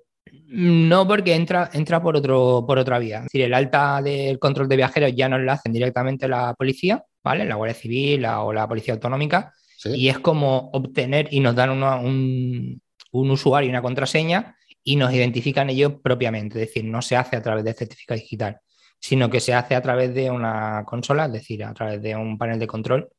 No, 0.48 1.08
porque 1.08 1.36
entra, 1.36 1.70
entra 1.74 2.02
por, 2.02 2.16
otro, 2.16 2.64
por 2.68 2.78
otra 2.78 3.00
vía. 3.00 3.18
Es 3.18 3.24
decir, 3.24 3.42
el 3.42 3.54
alta 3.54 4.02
del 4.02 4.40
control 4.40 4.68
de 4.68 4.76
viajeros 4.78 5.14
ya 5.16 5.30
nos 5.30 5.42
lo 5.42 5.52
hacen 5.52 5.74
directamente 5.74 6.28
la 6.28 6.54
policía 6.54 7.04
¿vale? 7.28 7.44
La 7.44 7.56
Guardia 7.56 7.76
Civil 7.76 8.26
o 8.26 8.54
la 8.54 8.68
Policía 8.68 8.94
Autonómica. 8.94 9.54
Y 9.84 10.08
es 10.08 10.20
como 10.20 10.70
obtener 10.74 11.28
y 11.32 11.40
nos 11.42 11.56
dan 11.56 11.70
un, 11.72 12.82
usuario 13.12 13.68
y 13.68 13.70
una 13.70 13.82
contraseña 13.82 14.56
y 14.84 14.96
nos 14.96 15.14
identifican 15.14 15.70
ellos 15.70 15.94
propiamente. 16.02 16.62
Es 16.62 16.68
decir, 16.68 16.86
no 16.86 17.02
se 17.02 17.18
hace 17.18 17.36
a 17.36 17.42
través 17.42 17.66
del 17.66 17.76
certificado 17.76 18.20
digital, 18.20 18.60
sino 19.00 19.30
que 19.30 19.42
se 19.42 19.54
hace 19.54 19.76
a 19.76 19.82
través 19.82 20.14
de 20.14 20.32
una 20.32 20.84
consola, 20.86 21.26
es 21.26 21.34
decir, 21.34 21.64
a 21.66 21.74
través 21.74 22.02
de 22.02 22.16
un 22.16 22.38
panel 22.38 22.60
de 22.60 22.68
control 22.68 23.10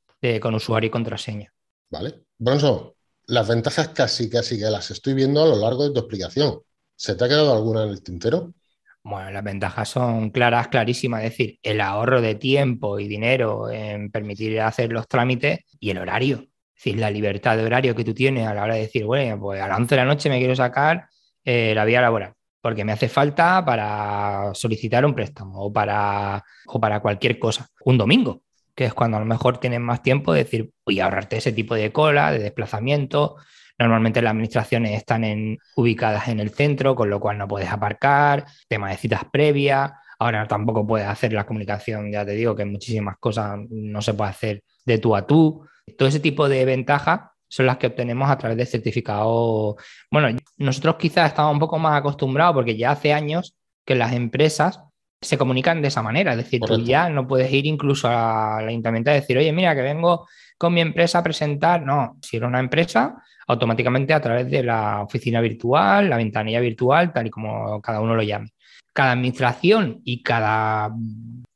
con 0.40 0.54
usuario 0.54 0.88
y 0.88 0.90
contraseña. 0.90 1.52
Vale. 1.90 2.22
Bronzo, 2.38 2.96
las 3.26 3.46
ventajas 3.46 3.88
casi, 3.88 4.30
casi 4.30 4.58
que 4.58 4.64
las 4.64 4.90
estoy 4.90 5.14
viendo 5.14 5.42
a 5.42 5.46
lo 5.46 5.56
largo 5.56 5.84
de 5.84 5.92
tu 5.92 6.00
explicación. 6.00 6.60
¿Se 6.98 7.14
te 7.14 7.24
ha 7.24 7.28
quedado 7.28 7.54
alguna 7.54 7.84
en 7.84 7.90
el 7.90 8.02
tintero? 8.02 8.52
Bueno, 9.04 9.30
las 9.30 9.44
ventajas 9.44 9.88
son 9.88 10.30
claras, 10.30 10.66
clarísimas, 10.66 11.22
es 11.22 11.30
decir, 11.30 11.58
el 11.62 11.80
ahorro 11.80 12.20
de 12.20 12.34
tiempo 12.34 12.98
y 12.98 13.06
dinero 13.06 13.70
en 13.70 14.10
permitir 14.10 14.60
hacer 14.60 14.92
los 14.92 15.06
trámites 15.06 15.60
y 15.78 15.90
el 15.90 15.98
horario. 15.98 16.38
Es 16.38 16.84
decir, 16.84 16.98
la 16.98 17.08
libertad 17.12 17.56
de 17.56 17.64
horario 17.64 17.94
que 17.94 18.04
tú 18.04 18.14
tienes 18.14 18.48
a 18.48 18.52
la 18.52 18.64
hora 18.64 18.74
de 18.74 18.80
decir, 18.80 19.04
bueno, 19.04 19.38
pues 19.38 19.62
a 19.62 19.68
las 19.68 19.78
11 19.78 19.94
de 19.94 20.00
la 20.00 20.06
noche 20.06 20.28
me 20.28 20.38
quiero 20.38 20.56
sacar 20.56 21.08
eh, 21.44 21.72
la 21.72 21.84
vía 21.84 22.00
laboral, 22.00 22.34
porque 22.60 22.84
me 22.84 22.90
hace 22.90 23.08
falta 23.08 23.64
para 23.64 24.50
solicitar 24.54 25.06
un 25.06 25.14
préstamo 25.14 25.66
o 25.66 25.72
para, 25.72 26.44
o 26.66 26.80
para 26.80 26.98
cualquier 26.98 27.38
cosa. 27.38 27.68
Un 27.84 27.96
domingo, 27.96 28.42
que 28.74 28.86
es 28.86 28.94
cuando 28.94 29.18
a 29.18 29.20
lo 29.20 29.26
mejor 29.26 29.58
tienes 29.58 29.78
más 29.78 30.02
tiempo 30.02 30.32
de 30.32 30.42
decir, 30.42 30.72
a 31.00 31.04
ahorrarte 31.04 31.36
ese 31.36 31.52
tipo 31.52 31.76
de 31.76 31.92
cola, 31.92 32.32
de 32.32 32.40
desplazamiento. 32.40 33.36
Normalmente 33.78 34.20
las 34.20 34.32
administraciones 34.32 34.92
están 34.92 35.24
en, 35.24 35.58
ubicadas 35.76 36.28
en 36.28 36.40
el 36.40 36.50
centro, 36.50 36.96
con 36.96 37.08
lo 37.08 37.20
cual 37.20 37.38
no 37.38 37.46
puedes 37.46 37.70
aparcar, 37.70 38.44
tema 38.68 38.90
de 38.90 38.96
citas 38.96 39.22
previas. 39.30 39.92
Ahora 40.18 40.46
tampoco 40.48 40.84
puedes 40.84 41.06
hacer 41.06 41.32
la 41.32 41.46
comunicación, 41.46 42.10
ya 42.10 42.24
te 42.24 42.32
digo 42.32 42.56
que 42.56 42.64
muchísimas 42.64 43.16
cosas 43.18 43.58
no 43.70 44.02
se 44.02 44.14
puede 44.14 44.30
hacer 44.30 44.64
de 44.84 44.98
tú 44.98 45.14
a 45.14 45.26
tú. 45.26 45.64
Todo 45.96 46.08
ese 46.08 46.18
tipo 46.18 46.48
de 46.48 46.64
ventajas 46.64 47.20
son 47.48 47.66
las 47.66 47.78
que 47.78 47.86
obtenemos 47.86 48.28
a 48.28 48.36
través 48.36 48.58
del 48.58 48.66
certificado. 48.66 49.76
Bueno, 50.10 50.36
nosotros 50.56 50.96
quizás 50.96 51.28
estamos 51.28 51.52
un 51.52 51.60
poco 51.60 51.78
más 51.78 51.98
acostumbrados 51.98 52.54
porque 52.54 52.76
ya 52.76 52.90
hace 52.90 53.12
años 53.12 53.54
que 53.84 53.94
las 53.94 54.12
empresas 54.12 54.82
se 55.20 55.38
comunican 55.38 55.82
de 55.82 55.88
esa 55.88 56.02
manera. 56.02 56.32
Es 56.32 56.38
decir, 56.38 56.60
tú 56.60 56.78
ya 56.82 57.08
no 57.08 57.26
puedes 57.26 57.52
ir 57.52 57.66
incluso 57.66 58.08
al 58.08 58.68
ayuntamiento 58.68 59.10
a 59.10 59.14
decir, 59.14 59.38
oye, 59.38 59.52
mira, 59.52 59.74
que 59.74 59.82
vengo 59.82 60.28
con 60.56 60.74
mi 60.74 60.80
empresa 60.80 61.18
a 61.18 61.22
presentar. 61.22 61.82
No, 61.82 62.18
si 62.22 62.36
eres 62.36 62.48
una 62.48 62.60
empresa, 62.60 63.16
automáticamente 63.48 64.12
a 64.14 64.20
través 64.20 64.50
de 64.50 64.62
la 64.62 65.02
oficina 65.02 65.40
virtual, 65.40 66.08
la 66.08 66.16
ventanilla 66.18 66.60
virtual, 66.60 67.12
tal 67.12 67.26
y 67.26 67.30
como 67.30 67.80
cada 67.80 68.00
uno 68.00 68.14
lo 68.14 68.22
llame. 68.22 68.50
Cada 68.92 69.12
administración 69.12 70.00
y 70.04 70.22
cada 70.22 70.94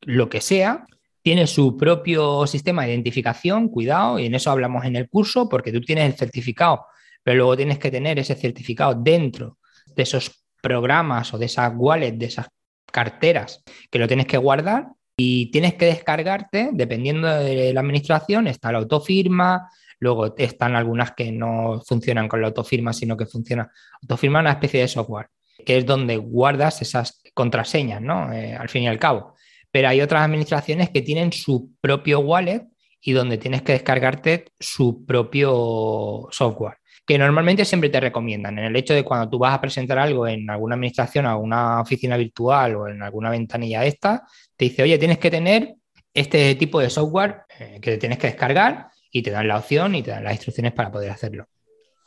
lo 0.03 0.29
que 0.29 0.41
sea 0.41 0.85
tiene 1.23 1.47
su 1.47 1.77
propio 1.77 2.47
sistema 2.47 2.83
de 2.83 2.91
identificación, 2.91 3.69
cuidado, 3.69 4.19
y 4.19 4.27
en 4.27 4.35
eso 4.35 4.51
hablamos 4.51 4.85
en 4.85 4.97
el 4.97 5.09
curso, 5.09 5.49
porque 5.49 5.71
tú 5.71 5.81
tienes 5.81 6.07
el 6.07 6.19
certificado, 6.19 6.87
pero 7.23 7.37
luego 7.37 7.57
tienes 7.57 7.79
que 7.79 7.91
tener 7.91 8.19
ese 8.19 8.35
certificado 8.35 8.95
dentro 8.95 9.59
de 9.95 10.03
esos 10.03 10.45
programas 10.61 11.33
o 11.33 11.39
de 11.39 11.47
esas 11.47 11.73
wallets, 11.77 12.19
de 12.19 12.27
esas 12.27 12.49
carteras 12.91 13.63
que 13.91 13.99
lo 13.99 14.09
tienes 14.09 14.27
que 14.27 14.39
guardar 14.39 14.89
y 15.17 15.51
tienes 15.51 15.75
que 15.75 15.87
descargarte, 15.87 16.71
dependiendo 16.73 17.29
de 17.29 17.73
la 17.73 17.81
administración, 17.81 18.47
está 18.47 18.73
la 18.73 18.79
autofirma, 18.79 19.69
luego 20.03 20.35
están 20.37 20.75
algunas 20.75 21.13
que 21.13 21.31
no 21.31 21.81
funcionan 21.87 22.27
con 22.27 22.41
la 22.41 22.49
autofirma, 22.49 22.93
sino 22.93 23.17
que 23.17 23.25
funciona. 23.25 23.71
Autofirma 24.03 24.41
es 24.41 24.43
una 24.43 24.51
especie 24.51 24.81
de 24.81 24.89
software, 24.89 25.29
que 25.65 25.79
es 25.79 25.87
donde 25.87 26.17
guardas 26.17 26.83
esas 26.83 27.23
contraseñas, 27.35 28.03
¿no? 28.03 28.33
Eh, 28.33 28.53
al 28.53 28.69
fin 28.69 28.83
y 28.83 28.89
al 28.89 28.99
cabo. 28.99 29.37
Pero 29.71 29.89
hay 29.89 30.01
otras 30.01 30.25
administraciones 30.25 30.91
que 30.91 31.03
tienen 31.03 31.33
su 31.33 31.71
propio 31.81 32.19
wallet 32.19 32.67
y 33.01 33.13
donde 33.13 33.39
tienes 33.39 33.63
que 33.63 33.75
descargarte 33.75 34.47
su 34.59 35.07
propio 35.07 36.27
software 36.33 36.79
que 37.07 37.19
normalmente 37.19 37.65
siempre 37.65 37.91
te 37.91 38.01
recomiendan. 38.01 38.59
En 38.59 38.65
el 38.67 38.77
hecho 38.77 38.95
de 38.95 39.03
cuando 39.05 39.29
tú 39.29 39.39
vas 39.39 39.55
a 39.55 39.61
presentar 39.61 39.99
algo 39.99 40.27
en 40.27 40.49
alguna 40.49 40.75
administración, 40.75 41.27
una 41.27 41.81
oficina 41.81 42.17
virtual 42.17 42.77
o 42.77 42.89
en 42.89 43.03
alguna 43.03 43.31
ventanilla 43.31 43.85
esta, 43.85 44.23
te 44.57 44.67
dice, 44.67 44.83
oye, 44.85 44.99
tienes 44.99 45.19
que 45.19 45.31
tener 45.31 45.75
este 46.15 46.55
tipo 46.55 46.81
de 46.81 46.91
software 46.91 47.43
eh, 47.59 47.79
que 47.81 47.99
tienes 47.99 48.19
que 48.19 48.29
descargar 48.29 48.92
y 49.13 49.23
te 49.23 49.31
dan 49.31 49.47
la 49.47 49.59
opción 49.59 49.95
y 49.95 50.03
te 50.03 50.11
dan 50.11 50.25
las 50.25 50.33
instrucciones 50.33 50.73
para 50.73 50.91
poder 50.91 51.11
hacerlo. 51.11 51.47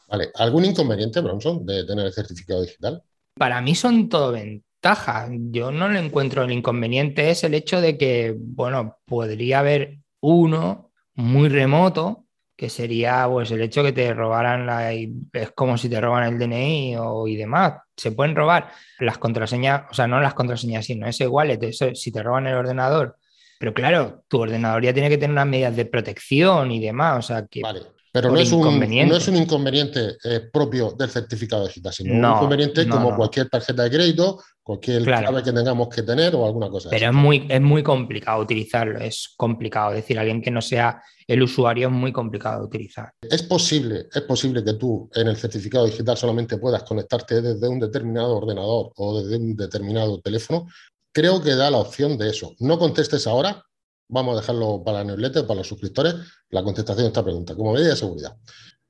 Vale, 0.07 0.29
¿algún 0.35 0.65
inconveniente, 0.65 1.21
Bronson, 1.21 1.65
de 1.65 1.85
tener 1.85 2.05
el 2.05 2.13
certificado 2.13 2.62
digital? 2.62 3.01
Para 3.35 3.62
mí 3.62 3.75
son 3.75 4.09
todo 4.09 4.31
ventajas. 4.31 5.29
Yo 5.51 5.71
no 5.71 5.88
le 5.88 6.00
encuentro 6.00 6.43
el 6.43 6.51
inconveniente, 6.51 7.29
es 7.29 7.43
el 7.43 7.53
hecho 7.53 7.79
de 7.79 7.97
que, 7.97 8.35
bueno, 8.38 8.97
podría 9.05 9.59
haber 9.59 10.00
uno 10.19 10.91
muy 11.13 11.50
remoto 11.50 12.25
que 12.55 12.69
sería 12.69 13.27
pues 13.29 13.51
el 13.51 13.62
hecho 13.62 13.83
que 13.83 13.91
te 13.91 14.13
robaran 14.13 14.65
la, 14.65 14.93
es 14.93 15.51
como 15.53 15.77
si 15.77 15.89
te 15.89 16.00
roban 16.00 16.24
el 16.24 16.39
DNI 16.39 16.95
o, 16.97 17.27
y 17.27 17.35
demás. 17.35 17.81
Se 17.97 18.12
pueden 18.12 18.35
robar 18.35 18.71
las 19.00 19.17
contraseñas, 19.17 19.83
o 19.91 19.93
sea, 19.93 20.07
no 20.07 20.21
las 20.21 20.33
contraseñas, 20.33 20.85
sino 20.85 21.07
ese 21.07 21.27
wallet, 21.27 21.62
eso, 21.62 21.93
si 21.93 22.12
te 22.12 22.24
roban 22.24 22.47
el 22.47 22.55
ordenador. 22.55 23.17
Pero 23.59 23.74
claro, 23.74 24.24
tu 24.27 24.39
ordenador 24.39 24.83
ya 24.83 24.93
tiene 24.93 25.09
que 25.09 25.17
tener 25.17 25.31
unas 25.31 25.47
medidas 25.47 25.75
de 25.75 25.85
protección 25.85 26.71
y 26.71 26.79
demás, 26.79 27.19
o 27.19 27.27
sea 27.27 27.45
que... 27.47 27.62
Vale. 27.62 27.81
Pero 28.15 28.31
no 28.31 28.38
es, 28.38 28.50
un, 28.53 28.62
no 28.62 29.17
es, 29.17 29.27
un, 29.27 29.35
inconveniente 29.35 30.15
eh, 30.24 30.39
propio 30.50 30.95
del 30.97 31.09
certificado 31.09 31.67
digital, 31.67 31.91
sino 31.91 32.13
un 32.13 32.35
inconveniente 32.35 32.88
como 32.88 33.13
cualquier 33.13 33.50
tarjeta 33.50 33.83
de 33.83 33.89
crédito, 33.89 34.41
cualquier 34.63 35.03
clave 35.03 35.43
que 35.43 35.51
tengamos 35.51 35.89
que 35.89 36.01
tener 36.01 36.33
o 36.33 36.45
alguna 36.45 36.69
cosa. 36.69 36.89
Pero 36.89 37.07
es 37.07 37.13
muy, 37.13 37.45
es 37.50 37.59
muy 37.59 37.83
complicado 37.83 38.41
utilizarlo, 38.41 39.00
es 39.00 39.33
complicado. 39.35 39.89
Es 39.89 39.97
decir, 39.97 40.17
alguien 40.17 40.41
que 40.41 40.50
no 40.50 40.62
sea 40.62 41.03
el 41.27 41.43
usuario 41.43 41.89
es 41.89 41.93
muy 41.93 42.13
complicado 42.13 42.62
de 42.62 42.65
utilizar. 42.67 43.12
Es 43.21 43.43
posible, 43.43 44.07
es 44.13 44.21
posible 44.21 44.63
que 44.63 44.75
tú 44.75 45.09
en 45.13 45.27
el 45.27 45.35
certificado 45.35 45.85
digital 45.85 46.15
solamente 46.15 46.57
puedas 46.57 46.83
conectarte 46.83 47.41
desde 47.41 47.67
un 47.67 47.81
determinado 47.81 48.38
ordenador 48.38 48.91
o 48.95 49.19
desde 49.19 49.35
un 49.35 49.57
determinado 49.57 50.21
teléfono. 50.21 50.67
Creo 51.15 51.41
que 51.41 51.55
da 51.55 51.72
la 51.72 51.77
opción 51.77 52.17
de 52.17 52.29
eso. 52.29 52.57
No 52.60 52.77
contestes 52.77 53.25
ahora, 53.25 53.63
vamos 54.10 54.36
a 54.36 54.41
dejarlo 54.41 54.84
para 54.84 54.98
la 54.98 55.05
newsletter, 55.05 55.48
para 55.48 55.60
los 55.60 55.67
suscriptores, 55.67 56.13
la 56.50 56.62
contestación 56.62 57.05
a 57.05 57.07
esta 57.07 57.24
pregunta, 57.24 57.55
como 57.55 57.72
medida 57.72 57.91
de 57.91 57.95
seguridad. 57.95 58.36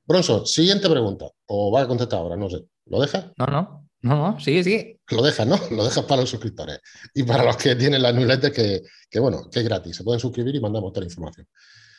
Bronson, 0.04 0.44
siguiente 0.44 0.90
pregunta, 0.90 1.26
o 1.46 1.70
va 1.70 1.82
a 1.82 1.86
contestar 1.86 2.18
ahora, 2.18 2.36
no 2.36 2.50
sé. 2.50 2.64
¿Lo 2.86 3.00
dejas? 3.00 3.26
No, 3.38 3.46
no, 3.46 3.88
no, 4.02 4.16
no, 4.16 4.40
sigue, 4.40 4.64
sigue. 4.64 5.00
Lo 5.08 5.22
dejas, 5.22 5.46
¿no? 5.46 5.56
Lo 5.70 5.84
dejas 5.84 6.04
para 6.04 6.22
los 6.22 6.30
suscriptores. 6.30 6.80
Y 7.14 7.22
para 7.22 7.44
los 7.44 7.56
que 7.56 7.76
tienen 7.76 8.02
la 8.02 8.10
newsletter, 8.10 8.52
que, 8.52 8.82
que 9.08 9.20
bueno, 9.20 9.48
que 9.48 9.60
es 9.60 9.64
gratis, 9.64 9.94
se 9.94 10.02
pueden 10.02 10.18
suscribir 10.18 10.56
y 10.56 10.60
mandamos 10.60 10.92
toda 10.92 11.02
la 11.02 11.12
información. 11.12 11.46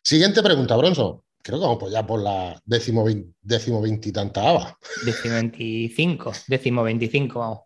Siguiente 0.04 0.44
pregunta, 0.44 0.76
Bronson. 0.76 1.22
Creo 1.42 1.60
que 1.60 1.64
vamos 1.64 1.78
pues 1.80 1.94
ya 1.94 2.06
por 2.06 2.22
la 2.22 2.62
décimo, 2.66 3.06
décimo 3.42 3.82
veintitanta 3.82 4.50
ava. 4.50 4.78
Décimo 5.06 5.36
veinticinco, 5.36 6.34
décimo 6.48 6.84
veinticinco, 6.84 7.40
vamos. 7.40 7.60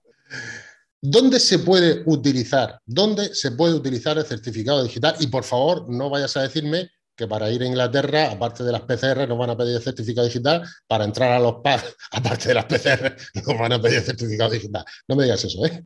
¿Dónde 1.03 1.39
se 1.39 1.57
puede 1.57 2.03
utilizar? 2.05 2.79
¿Dónde 2.85 3.33
se 3.33 3.51
puede 3.51 3.73
utilizar 3.73 4.19
el 4.19 4.25
certificado 4.25 4.83
digital? 4.83 5.15
Y 5.19 5.27
por 5.27 5.43
favor, 5.43 5.89
no 5.89 6.11
vayas 6.11 6.37
a 6.37 6.43
decirme 6.43 6.91
que 7.15 7.27
para 7.27 7.49
ir 7.49 7.63
a 7.63 7.65
Inglaterra, 7.65 8.29
aparte 8.31 8.63
de 8.63 8.71
las 8.71 8.81
PCR, 8.81 9.27
nos 9.27 9.37
van 9.37 9.49
a 9.49 9.57
pedir 9.57 9.75
el 9.75 9.81
certificado 9.81 10.27
digital. 10.27 10.63
Para 10.87 11.05
entrar 11.05 11.31
a 11.31 11.39
los 11.39 11.55
PAS, 11.63 11.95
aparte 12.11 12.49
de 12.49 12.53
las 12.53 12.65
PCR, 12.65 13.15
nos 13.33 13.57
van 13.57 13.73
a 13.73 13.81
pedir 13.81 13.97
el 13.97 14.03
certificado 14.03 14.51
digital. 14.51 14.85
No 15.07 15.15
me 15.15 15.23
digas 15.23 15.43
eso, 15.43 15.65
¿eh? 15.65 15.83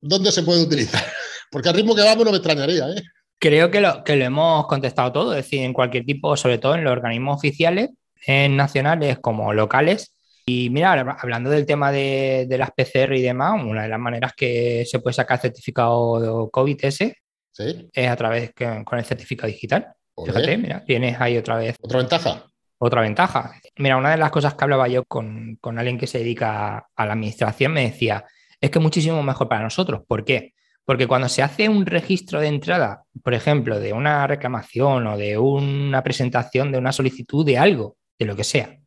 ¿Dónde 0.00 0.30
se 0.30 0.44
puede 0.44 0.62
utilizar? 0.62 1.04
Porque 1.50 1.68
al 1.68 1.74
ritmo 1.74 1.96
que 1.96 2.02
vamos 2.02 2.24
no 2.24 2.30
me 2.30 2.36
extrañaría, 2.36 2.88
¿eh? 2.90 3.02
Creo 3.40 3.72
que 3.72 3.80
lo, 3.80 4.04
que 4.04 4.14
lo 4.14 4.24
hemos 4.24 4.68
contestado 4.68 5.10
todo, 5.10 5.32
es 5.32 5.44
decir, 5.44 5.62
en 5.62 5.72
cualquier 5.72 6.04
tipo, 6.04 6.36
sobre 6.36 6.58
todo 6.58 6.76
en 6.76 6.84
los 6.84 6.92
organismos 6.92 7.36
oficiales, 7.36 7.90
en 8.26 8.56
nacionales 8.56 9.18
como 9.20 9.52
locales. 9.52 10.14
Y 10.54 10.68
mira, 10.68 11.16
hablando 11.18 11.48
del 11.48 11.64
tema 11.64 11.90
de, 11.90 12.46
las 12.58 12.70
PCR 12.72 13.14
y 13.14 13.22
demás, 13.22 13.62
una 13.64 13.84
de 13.84 13.88
las 13.88 13.98
maneras 13.98 14.34
que 14.36 14.84
se 14.86 14.98
puede 14.98 15.14
sacar 15.14 15.40
certificado 15.40 16.50
COVID 16.50 16.78
ese 16.82 17.16
es 17.56 18.08
a 18.08 18.16
través 18.16 18.52
que, 18.52 18.82
con 18.84 18.98
el 18.98 19.04
certificado 19.04 19.48
digital. 19.48 19.88
Fíjate, 20.24 20.58
mira, 20.58 20.84
tienes 20.84 21.18
ahí 21.20 21.38
otra 21.38 21.56
vez. 21.56 21.76
Otra 21.80 21.98
ventaja. 22.00 22.44
Otra 22.78 23.00
ventaja. 23.00 23.54
Mira, 23.78 23.96
una 23.96 24.10
de 24.10 24.18
las 24.18 24.30
cosas 24.30 24.54
que 24.54 24.64
hablaba 24.64 24.88
yo 24.88 25.04
con, 25.04 25.56
con 25.60 25.78
alguien 25.78 25.98
que 25.98 26.06
se 26.06 26.18
dedica 26.18 26.86
a 26.94 27.06
la 27.06 27.12
administración 27.14 27.72
me 27.72 27.84
decía, 27.84 28.24
es 28.60 28.70
que 28.70 28.78
muchísimo 28.78 29.22
mejor 29.22 29.48
para 29.48 29.62
nosotros. 29.62 30.02
¿Por 30.06 30.24
qué? 30.24 30.52
Porque 30.84 31.06
cuando 31.06 31.30
se 31.30 31.42
hace 31.42 31.68
un 31.68 31.86
registro 31.86 32.40
de 32.40 32.48
entrada, 32.48 33.04
por 33.22 33.32
ejemplo, 33.32 33.80
de 33.80 33.94
una 33.94 34.26
reclamación 34.26 35.06
o 35.06 35.16
de 35.16 35.38
una 35.38 36.02
presentación 36.02 36.72
de 36.72 36.78
una 36.78 36.92
solicitud 36.92 37.46
de 37.46 37.56
algo, 37.56 37.96
de 38.18 38.26
lo 38.26 38.36
que 38.36 38.44
sea, 38.44 38.81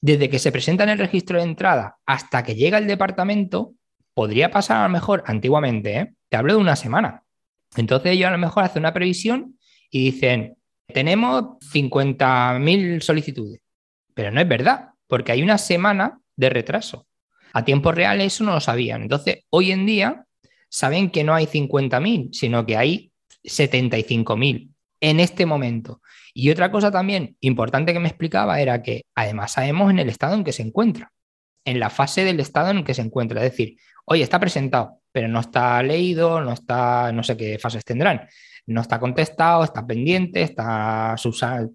desde 0.00 0.28
que 0.28 0.38
se 0.38 0.52
presenta 0.52 0.84
en 0.84 0.90
el 0.90 0.98
registro 0.98 1.38
de 1.38 1.44
entrada 1.44 1.96
hasta 2.06 2.42
que 2.42 2.54
llega 2.54 2.78
el 2.78 2.86
departamento, 2.86 3.74
podría 4.14 4.50
pasar 4.50 4.78
a 4.78 4.82
lo 4.84 4.88
mejor 4.88 5.22
antiguamente, 5.26 5.96
¿eh? 5.98 6.14
te 6.28 6.36
hablo 6.36 6.54
de 6.54 6.60
una 6.60 6.76
semana. 6.76 7.22
Entonces 7.76 8.12
ellos 8.12 8.28
a 8.28 8.32
lo 8.32 8.38
mejor 8.38 8.64
hacen 8.64 8.82
una 8.82 8.94
previsión 8.94 9.58
y 9.90 10.10
dicen, 10.10 10.56
tenemos 10.86 11.58
50.000 11.72 13.00
solicitudes, 13.00 13.60
pero 14.14 14.30
no 14.30 14.40
es 14.40 14.48
verdad, 14.48 14.90
porque 15.06 15.32
hay 15.32 15.42
una 15.42 15.58
semana 15.58 16.20
de 16.36 16.50
retraso. 16.50 17.06
A 17.52 17.64
tiempo 17.64 17.92
real 17.92 18.20
eso 18.20 18.44
no 18.44 18.54
lo 18.54 18.60
sabían. 18.60 19.02
Entonces, 19.02 19.44
hoy 19.50 19.70
en 19.70 19.86
día 19.86 20.26
saben 20.68 21.10
que 21.10 21.24
no 21.24 21.34
hay 21.34 21.46
50.000, 21.46 22.32
sino 22.32 22.66
que 22.66 22.76
hay 22.76 23.12
75.000 23.44 24.73
en 25.04 25.20
este 25.20 25.44
momento. 25.44 26.00
Y 26.32 26.50
otra 26.50 26.70
cosa 26.70 26.90
también 26.90 27.36
importante 27.40 27.92
que 27.92 28.00
me 28.00 28.08
explicaba 28.08 28.58
era 28.58 28.82
que 28.82 29.04
además 29.14 29.52
sabemos 29.52 29.90
en 29.90 29.98
el 29.98 30.08
estado 30.08 30.34
en 30.34 30.44
que 30.44 30.52
se 30.52 30.62
encuentra, 30.62 31.12
en 31.66 31.78
la 31.78 31.90
fase 31.90 32.24
del 32.24 32.40
estado 32.40 32.70
en 32.70 32.84
que 32.84 32.94
se 32.94 33.02
encuentra. 33.02 33.44
Es 33.44 33.50
decir, 33.50 33.76
oye, 34.06 34.22
está 34.22 34.40
presentado, 34.40 35.02
pero 35.12 35.28
no 35.28 35.40
está 35.40 35.82
leído, 35.82 36.40
no 36.40 36.54
está, 36.54 37.12
no 37.12 37.22
sé 37.22 37.36
qué 37.36 37.58
fases 37.58 37.84
tendrán. 37.84 38.26
No 38.66 38.80
está 38.80 38.98
contestado, 38.98 39.62
está 39.62 39.86
pendiente, 39.86 40.40
está 40.40 41.16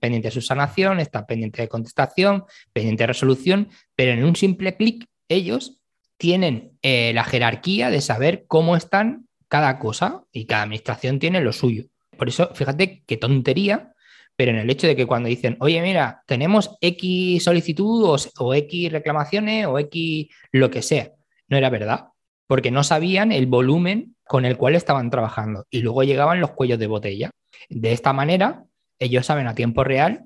pendiente 0.01 0.29
de 0.29 0.31
subsanación, 0.31 0.99
está 0.99 1.27
pendiente 1.27 1.61
de 1.61 1.67
contestación, 1.67 2.45
pendiente 2.73 3.03
de 3.03 3.07
resolución, 3.07 3.69
pero 3.95 4.11
en 4.13 4.23
un 4.23 4.35
simple 4.35 4.75
clic 4.75 5.05
ellos 5.27 5.83
tienen 6.17 6.71
eh, 6.81 7.11
la 7.13 7.23
jerarquía 7.23 7.91
de 7.91 8.01
saber 8.01 8.45
cómo 8.47 8.75
están 8.75 9.27
cada 9.47 9.77
cosa 9.77 10.23
y 10.31 10.45
cada 10.45 10.63
administración 10.63 11.19
tiene 11.19 11.41
lo 11.41 11.53
suyo. 11.53 11.85
Por 12.19 12.29
eso, 12.29 12.53
fíjate 12.53 13.03
qué 13.07 13.17
tontería, 13.17 13.93
pero 14.35 14.51
en 14.51 14.57
el 14.57 14.69
hecho 14.69 14.85
de 14.85 14.95
que 14.95 15.07
cuando 15.07 15.27
dicen, 15.29 15.57
oye, 15.59 15.81
mira, 15.81 16.21
tenemos 16.27 16.77
X 16.81 17.43
solicitud 17.43 18.17
o, 18.37 18.53
X 18.53 18.91
reclamaciones 18.91 19.65
o 19.65 19.79
X 19.79 20.27
lo 20.51 20.69
que 20.69 20.81
sea, 20.81 21.11
no 21.47 21.57
era 21.57 21.69
verdad, 21.69 22.09
porque 22.45 22.71
no 22.71 22.83
sabían 22.83 23.31
el 23.31 23.47
volumen 23.47 24.15
con 24.23 24.45
el 24.45 24.57
cual 24.57 24.75
estaban 24.75 25.09
trabajando 25.09 25.65
y 25.71 25.81
luego 25.81 26.03
llegaban 26.03 26.39
los 26.39 26.51
cuellos 26.51 26.77
de 26.77 26.87
botella. 26.87 27.31
De 27.69 27.91
esta 27.91 28.13
manera, 28.13 28.65
ellos 28.99 29.25
saben 29.25 29.47
a 29.47 29.55
tiempo 29.55 29.83
real 29.83 30.25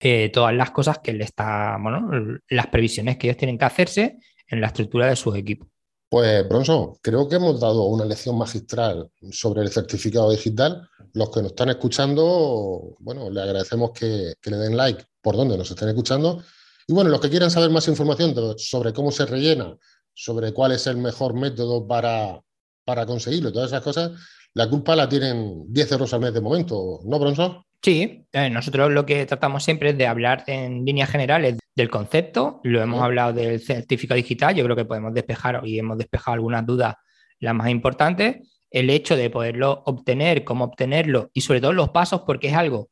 eh, 0.00 0.30
todas 0.30 0.54
las 0.54 0.70
cosas 0.70 0.98
que 0.98 1.12
le 1.12 1.24
está, 1.24 1.76
bueno, 1.80 2.10
las 2.48 2.66
previsiones 2.68 3.16
que 3.16 3.28
ellos 3.28 3.36
tienen 3.36 3.58
que 3.58 3.64
hacerse 3.64 4.18
en 4.48 4.60
la 4.60 4.68
estructura 4.68 5.06
de 5.06 5.16
sus 5.16 5.36
equipos. 5.36 5.68
Pues, 6.08 6.48
Bronson, 6.48 6.94
creo 7.02 7.28
que 7.28 7.36
hemos 7.36 7.58
dado 7.58 7.84
una 7.84 8.04
lección 8.04 8.38
magistral 8.38 9.10
sobre 9.30 9.62
el 9.62 9.70
certificado 9.70 10.30
digital. 10.30 10.88
Los 11.14 11.30
que 11.30 11.42
nos 11.42 11.50
están 11.50 11.70
escuchando, 11.70 12.94
bueno, 13.00 13.28
le 13.28 13.42
agradecemos 13.42 13.90
que, 13.90 14.34
le 14.44 14.56
den 14.56 14.76
like 14.76 15.04
por 15.20 15.36
donde 15.36 15.58
nos 15.58 15.70
estén 15.70 15.88
escuchando. 15.88 16.42
Y 16.86 16.92
bueno, 16.92 17.10
los 17.10 17.20
que 17.20 17.30
quieran 17.30 17.50
saber 17.50 17.70
más 17.70 17.88
información 17.88 18.34
sobre 18.58 18.92
cómo 18.92 19.10
se 19.10 19.26
rellena, 19.26 19.76
sobre 20.14 20.52
cuál 20.52 20.72
es 20.72 20.86
el 20.86 20.96
mejor 20.96 21.34
método 21.34 21.86
para, 21.86 22.40
para 22.84 23.04
conseguirlo 23.04 23.52
todas 23.52 23.70
esas 23.70 23.82
cosas, 23.82 24.12
la 24.54 24.70
culpa 24.70 24.94
la 24.94 25.08
tienen 25.08 25.64
10 25.72 25.92
euros 25.92 26.14
al 26.14 26.20
mes 26.20 26.32
de 26.32 26.40
momento, 26.40 27.00
¿no, 27.04 27.18
Bronson? 27.18 27.62
Sí, 27.82 28.24
eh, 28.32 28.48
nosotros 28.48 28.90
lo 28.92 29.04
que 29.04 29.26
tratamos 29.26 29.64
siempre 29.64 29.90
es 29.90 29.98
de 29.98 30.06
hablar 30.06 30.44
en 30.46 30.84
líneas 30.84 31.10
generales 31.10 31.58
del 31.76 31.90
concepto, 31.90 32.60
lo 32.64 32.82
hemos 32.82 33.02
hablado 33.02 33.34
del 33.34 33.60
certificado 33.60 34.16
digital, 34.16 34.54
yo 34.54 34.64
creo 34.64 34.74
que 34.74 34.84
podemos 34.84 35.14
despejar 35.14 35.60
y 35.64 35.78
hemos 35.78 35.98
despejado 35.98 36.34
algunas 36.34 36.66
dudas, 36.66 36.96
las 37.38 37.54
más 37.54 37.68
importantes, 37.68 38.64
el 38.70 38.90
hecho 38.90 39.14
de 39.14 39.30
poderlo 39.30 39.82
obtener, 39.86 40.42
cómo 40.42 40.64
obtenerlo 40.64 41.30
y 41.32 41.42
sobre 41.42 41.60
todo 41.60 41.72
los 41.72 41.90
pasos 41.90 42.22
porque 42.26 42.48
es 42.48 42.54
algo 42.54 42.88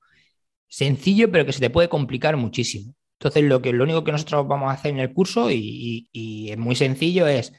sencillo 0.68 1.30
pero 1.30 1.46
que 1.46 1.52
se 1.52 1.60
te 1.60 1.70
puede 1.70 1.88
complicar 1.88 2.36
muchísimo. 2.36 2.94
Entonces 3.18 3.44
lo, 3.44 3.62
que, 3.62 3.72
lo 3.72 3.84
único 3.84 4.04
que 4.04 4.12
nosotros 4.12 4.46
vamos 4.46 4.70
a 4.70 4.74
hacer 4.74 4.92
en 4.92 5.00
el 5.00 5.12
curso 5.12 5.50
y, 5.50 6.08
y 6.12 6.50
es 6.50 6.58
muy 6.58 6.76
sencillo 6.76 7.26
es, 7.26 7.52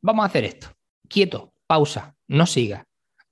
vamos 0.00 0.24
a 0.24 0.26
hacer 0.26 0.44
esto, 0.44 0.68
quieto, 1.08 1.52
pausa, 1.66 2.16
no 2.26 2.46
sigas 2.46 2.84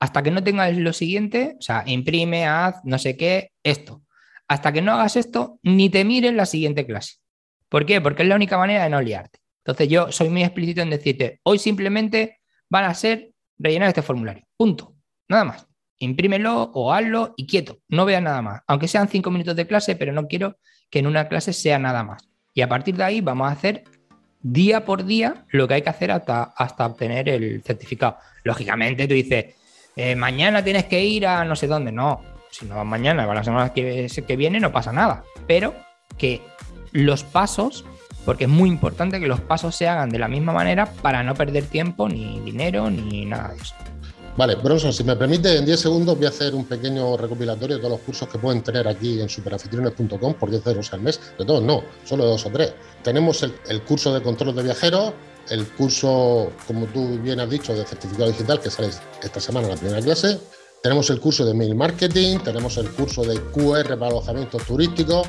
hasta 0.02 0.20
que 0.24 0.32
no 0.32 0.42
tengas 0.42 0.76
lo 0.76 0.92
siguiente, 0.92 1.54
o 1.60 1.62
sea, 1.62 1.84
imprime, 1.86 2.44
haz, 2.44 2.80
no 2.82 2.98
sé 2.98 3.16
qué, 3.16 3.52
esto. 3.62 4.02
Hasta 4.48 4.72
que 4.72 4.82
no 4.82 4.90
hagas 4.90 5.14
esto, 5.14 5.60
ni 5.62 5.90
te 5.90 6.04
mires 6.04 6.34
la 6.34 6.44
siguiente 6.44 6.84
clase. 6.84 7.18
¿Por 7.72 7.86
qué? 7.86 8.02
Porque 8.02 8.22
es 8.22 8.28
la 8.28 8.34
única 8.34 8.58
manera 8.58 8.84
de 8.84 8.90
no 8.90 9.00
liarte. 9.00 9.38
Entonces 9.64 9.88
yo 9.88 10.12
soy 10.12 10.28
muy 10.28 10.42
explícito 10.42 10.82
en 10.82 10.90
decirte, 10.90 11.40
hoy 11.42 11.58
simplemente 11.58 12.40
van 12.68 12.84
a 12.84 12.92
ser 12.92 13.32
rellenar 13.58 13.88
este 13.88 14.02
formulario. 14.02 14.44
Punto. 14.58 14.94
Nada 15.26 15.44
más. 15.44 15.66
Imprímelo 15.98 16.70
o 16.74 16.92
hazlo 16.92 17.32
y 17.34 17.46
quieto. 17.46 17.78
No 17.88 18.04
veas 18.04 18.22
nada 18.22 18.42
más. 18.42 18.60
Aunque 18.66 18.88
sean 18.88 19.08
cinco 19.08 19.30
minutos 19.30 19.56
de 19.56 19.66
clase, 19.66 19.96
pero 19.96 20.12
no 20.12 20.28
quiero 20.28 20.58
que 20.90 20.98
en 20.98 21.06
una 21.06 21.28
clase 21.28 21.54
sea 21.54 21.78
nada 21.78 22.04
más. 22.04 22.28
Y 22.52 22.60
a 22.60 22.68
partir 22.68 22.94
de 22.94 23.04
ahí 23.04 23.22
vamos 23.22 23.48
a 23.48 23.52
hacer 23.52 23.84
día 24.42 24.84
por 24.84 25.06
día 25.06 25.46
lo 25.48 25.66
que 25.66 25.72
hay 25.72 25.82
que 25.82 25.88
hacer 25.88 26.10
hasta, 26.10 26.42
hasta 26.42 26.84
obtener 26.84 27.30
el 27.30 27.62
certificado. 27.62 28.18
Lógicamente 28.44 29.08
tú 29.08 29.14
dices, 29.14 29.54
eh, 29.96 30.14
mañana 30.14 30.62
tienes 30.62 30.84
que 30.84 31.02
ir 31.02 31.26
a 31.26 31.42
no 31.46 31.56
sé 31.56 31.68
dónde. 31.68 31.90
No, 31.90 32.20
si 32.50 32.66
no 32.66 32.76
vas 32.76 32.84
mañana, 32.84 33.24
va 33.24 33.34
la 33.34 33.44
semana 33.44 33.72
que 33.72 34.36
viene, 34.36 34.60
no 34.60 34.70
pasa 34.70 34.92
nada. 34.92 35.24
Pero 35.46 35.74
que 36.18 36.42
los 36.92 37.24
pasos, 37.24 37.84
porque 38.24 38.44
es 38.44 38.50
muy 38.50 38.68
importante 38.68 39.18
que 39.18 39.26
los 39.26 39.40
pasos 39.40 39.74
se 39.74 39.88
hagan 39.88 40.10
de 40.10 40.18
la 40.18 40.28
misma 40.28 40.52
manera 40.52 40.92
para 41.02 41.22
no 41.22 41.34
perder 41.34 41.64
tiempo, 41.66 42.08
ni 42.08 42.40
dinero, 42.40 42.90
ni 42.90 43.24
nada 43.24 43.48
de 43.48 43.56
eso. 43.56 43.74
Vale, 44.34 44.54
Bronson, 44.54 44.94
si 44.94 45.04
me 45.04 45.14
permite, 45.14 45.58
en 45.58 45.66
10 45.66 45.78
segundos 45.78 46.16
voy 46.16 46.24
a 46.24 46.30
hacer 46.30 46.54
un 46.54 46.64
pequeño 46.64 47.18
recopilatorio 47.18 47.76
de 47.76 47.82
todos 47.82 47.98
los 47.98 48.00
cursos 48.00 48.28
que 48.28 48.38
pueden 48.38 48.62
tener 48.62 48.88
aquí 48.88 49.20
en 49.20 49.28
superanfitriones.com 49.28 50.34
por 50.34 50.50
10 50.50 50.66
euros 50.68 50.90
al 50.94 51.02
mes. 51.02 51.20
De 51.38 51.44
todos, 51.44 51.62
no, 51.62 51.82
solo 52.04 52.24
dos 52.24 52.46
o 52.46 52.50
tres. 52.50 52.72
Tenemos 53.02 53.42
el, 53.42 53.54
el 53.68 53.82
curso 53.82 54.14
de 54.14 54.22
control 54.22 54.54
de 54.56 54.62
viajeros, 54.62 55.12
el 55.50 55.66
curso, 55.66 56.50
como 56.66 56.86
tú 56.86 57.18
bien 57.18 57.40
has 57.40 57.50
dicho, 57.50 57.74
de 57.74 57.84
certificado 57.84 58.30
digital 58.30 58.58
que 58.58 58.70
sale 58.70 58.88
esta 59.22 59.40
semana 59.40 59.66
en 59.66 59.74
la 59.74 59.78
primera 59.78 60.00
clase. 60.00 60.38
Tenemos 60.82 61.10
el 61.10 61.20
curso 61.20 61.44
de 61.44 61.52
mail 61.52 61.74
marketing, 61.74 62.38
tenemos 62.38 62.76
el 62.78 62.90
curso 62.90 63.22
de 63.22 63.38
QR 63.38 63.98
para 63.98 64.08
alojamientos 64.08 64.64
turísticos, 64.64 65.28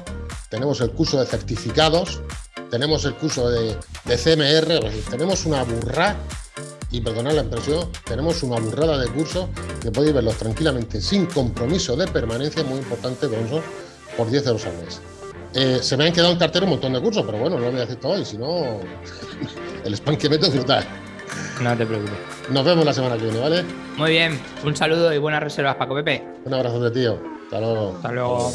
tenemos 0.53 0.81
el 0.81 0.91
curso 0.91 1.19
de 1.19 1.25
certificados, 1.25 2.21
tenemos 2.69 3.03
el 3.05 3.15
curso 3.15 3.49
de, 3.49 3.75
CMR, 4.05 4.87
tenemos 5.09 5.47
una 5.47 5.63
burrada, 5.63 6.15
y 6.91 7.01
perdonad 7.01 7.33
la 7.33 7.41
impresión, 7.41 7.89
tenemos 8.05 8.43
una 8.43 8.59
burrada 8.59 8.99
de 8.99 9.07
cursos 9.07 9.47
que 9.81 9.89
podéis 9.89 10.13
verlos 10.13 10.35
tranquilamente 10.35 11.01
sin 11.01 11.25
compromiso 11.25 11.95
de 11.95 12.07
permanencia, 12.07 12.63
muy 12.63 12.77
importante, 12.77 13.27
por 14.15 14.29
10 14.29 14.45
euros 14.45 14.65
al 14.67 14.77
mes. 14.77 15.01
Eh, 15.55 15.79
se 15.81 15.97
me 15.97 16.05
han 16.05 16.13
quedado 16.13 16.33
en 16.33 16.37
cartera 16.37 16.65
un 16.65 16.73
montón 16.73 16.93
de 16.93 17.01
cursos, 17.01 17.23
pero 17.25 17.39
bueno, 17.39 17.55
no 17.57 17.65
lo 17.65 17.71
voy 17.71 17.79
a 17.79 17.85
decir 17.85 17.99
todo 17.99 18.11
hoy, 18.11 18.23
si 18.23 18.37
no, 18.37 18.79
el 19.83 19.93
spam 19.95 20.17
que 20.17 20.29
meto 20.29 20.45
es 20.45 20.53
brutal. 20.53 20.85
No 21.63 21.75
te 21.75 21.83
preocupes. 21.83 22.13
Nos 22.51 22.63
vemos 22.63 22.85
la 22.85 22.93
semana 22.93 23.17
que 23.17 23.23
viene, 23.23 23.39
¿vale? 23.39 23.63
Muy 23.97 24.11
bien, 24.11 24.39
un 24.63 24.75
saludo 24.75 25.11
y 25.11 25.17
buenas 25.17 25.41
reservas, 25.41 25.77
Paco 25.77 25.95
Pepe. 25.95 26.23
Un 26.45 26.53
abrazo 26.53 26.79
de 26.79 26.91
tío. 26.91 27.19
Hasta 27.45 27.59
luego. 27.59 27.95
Hasta 27.95 28.11
luego. 28.11 28.53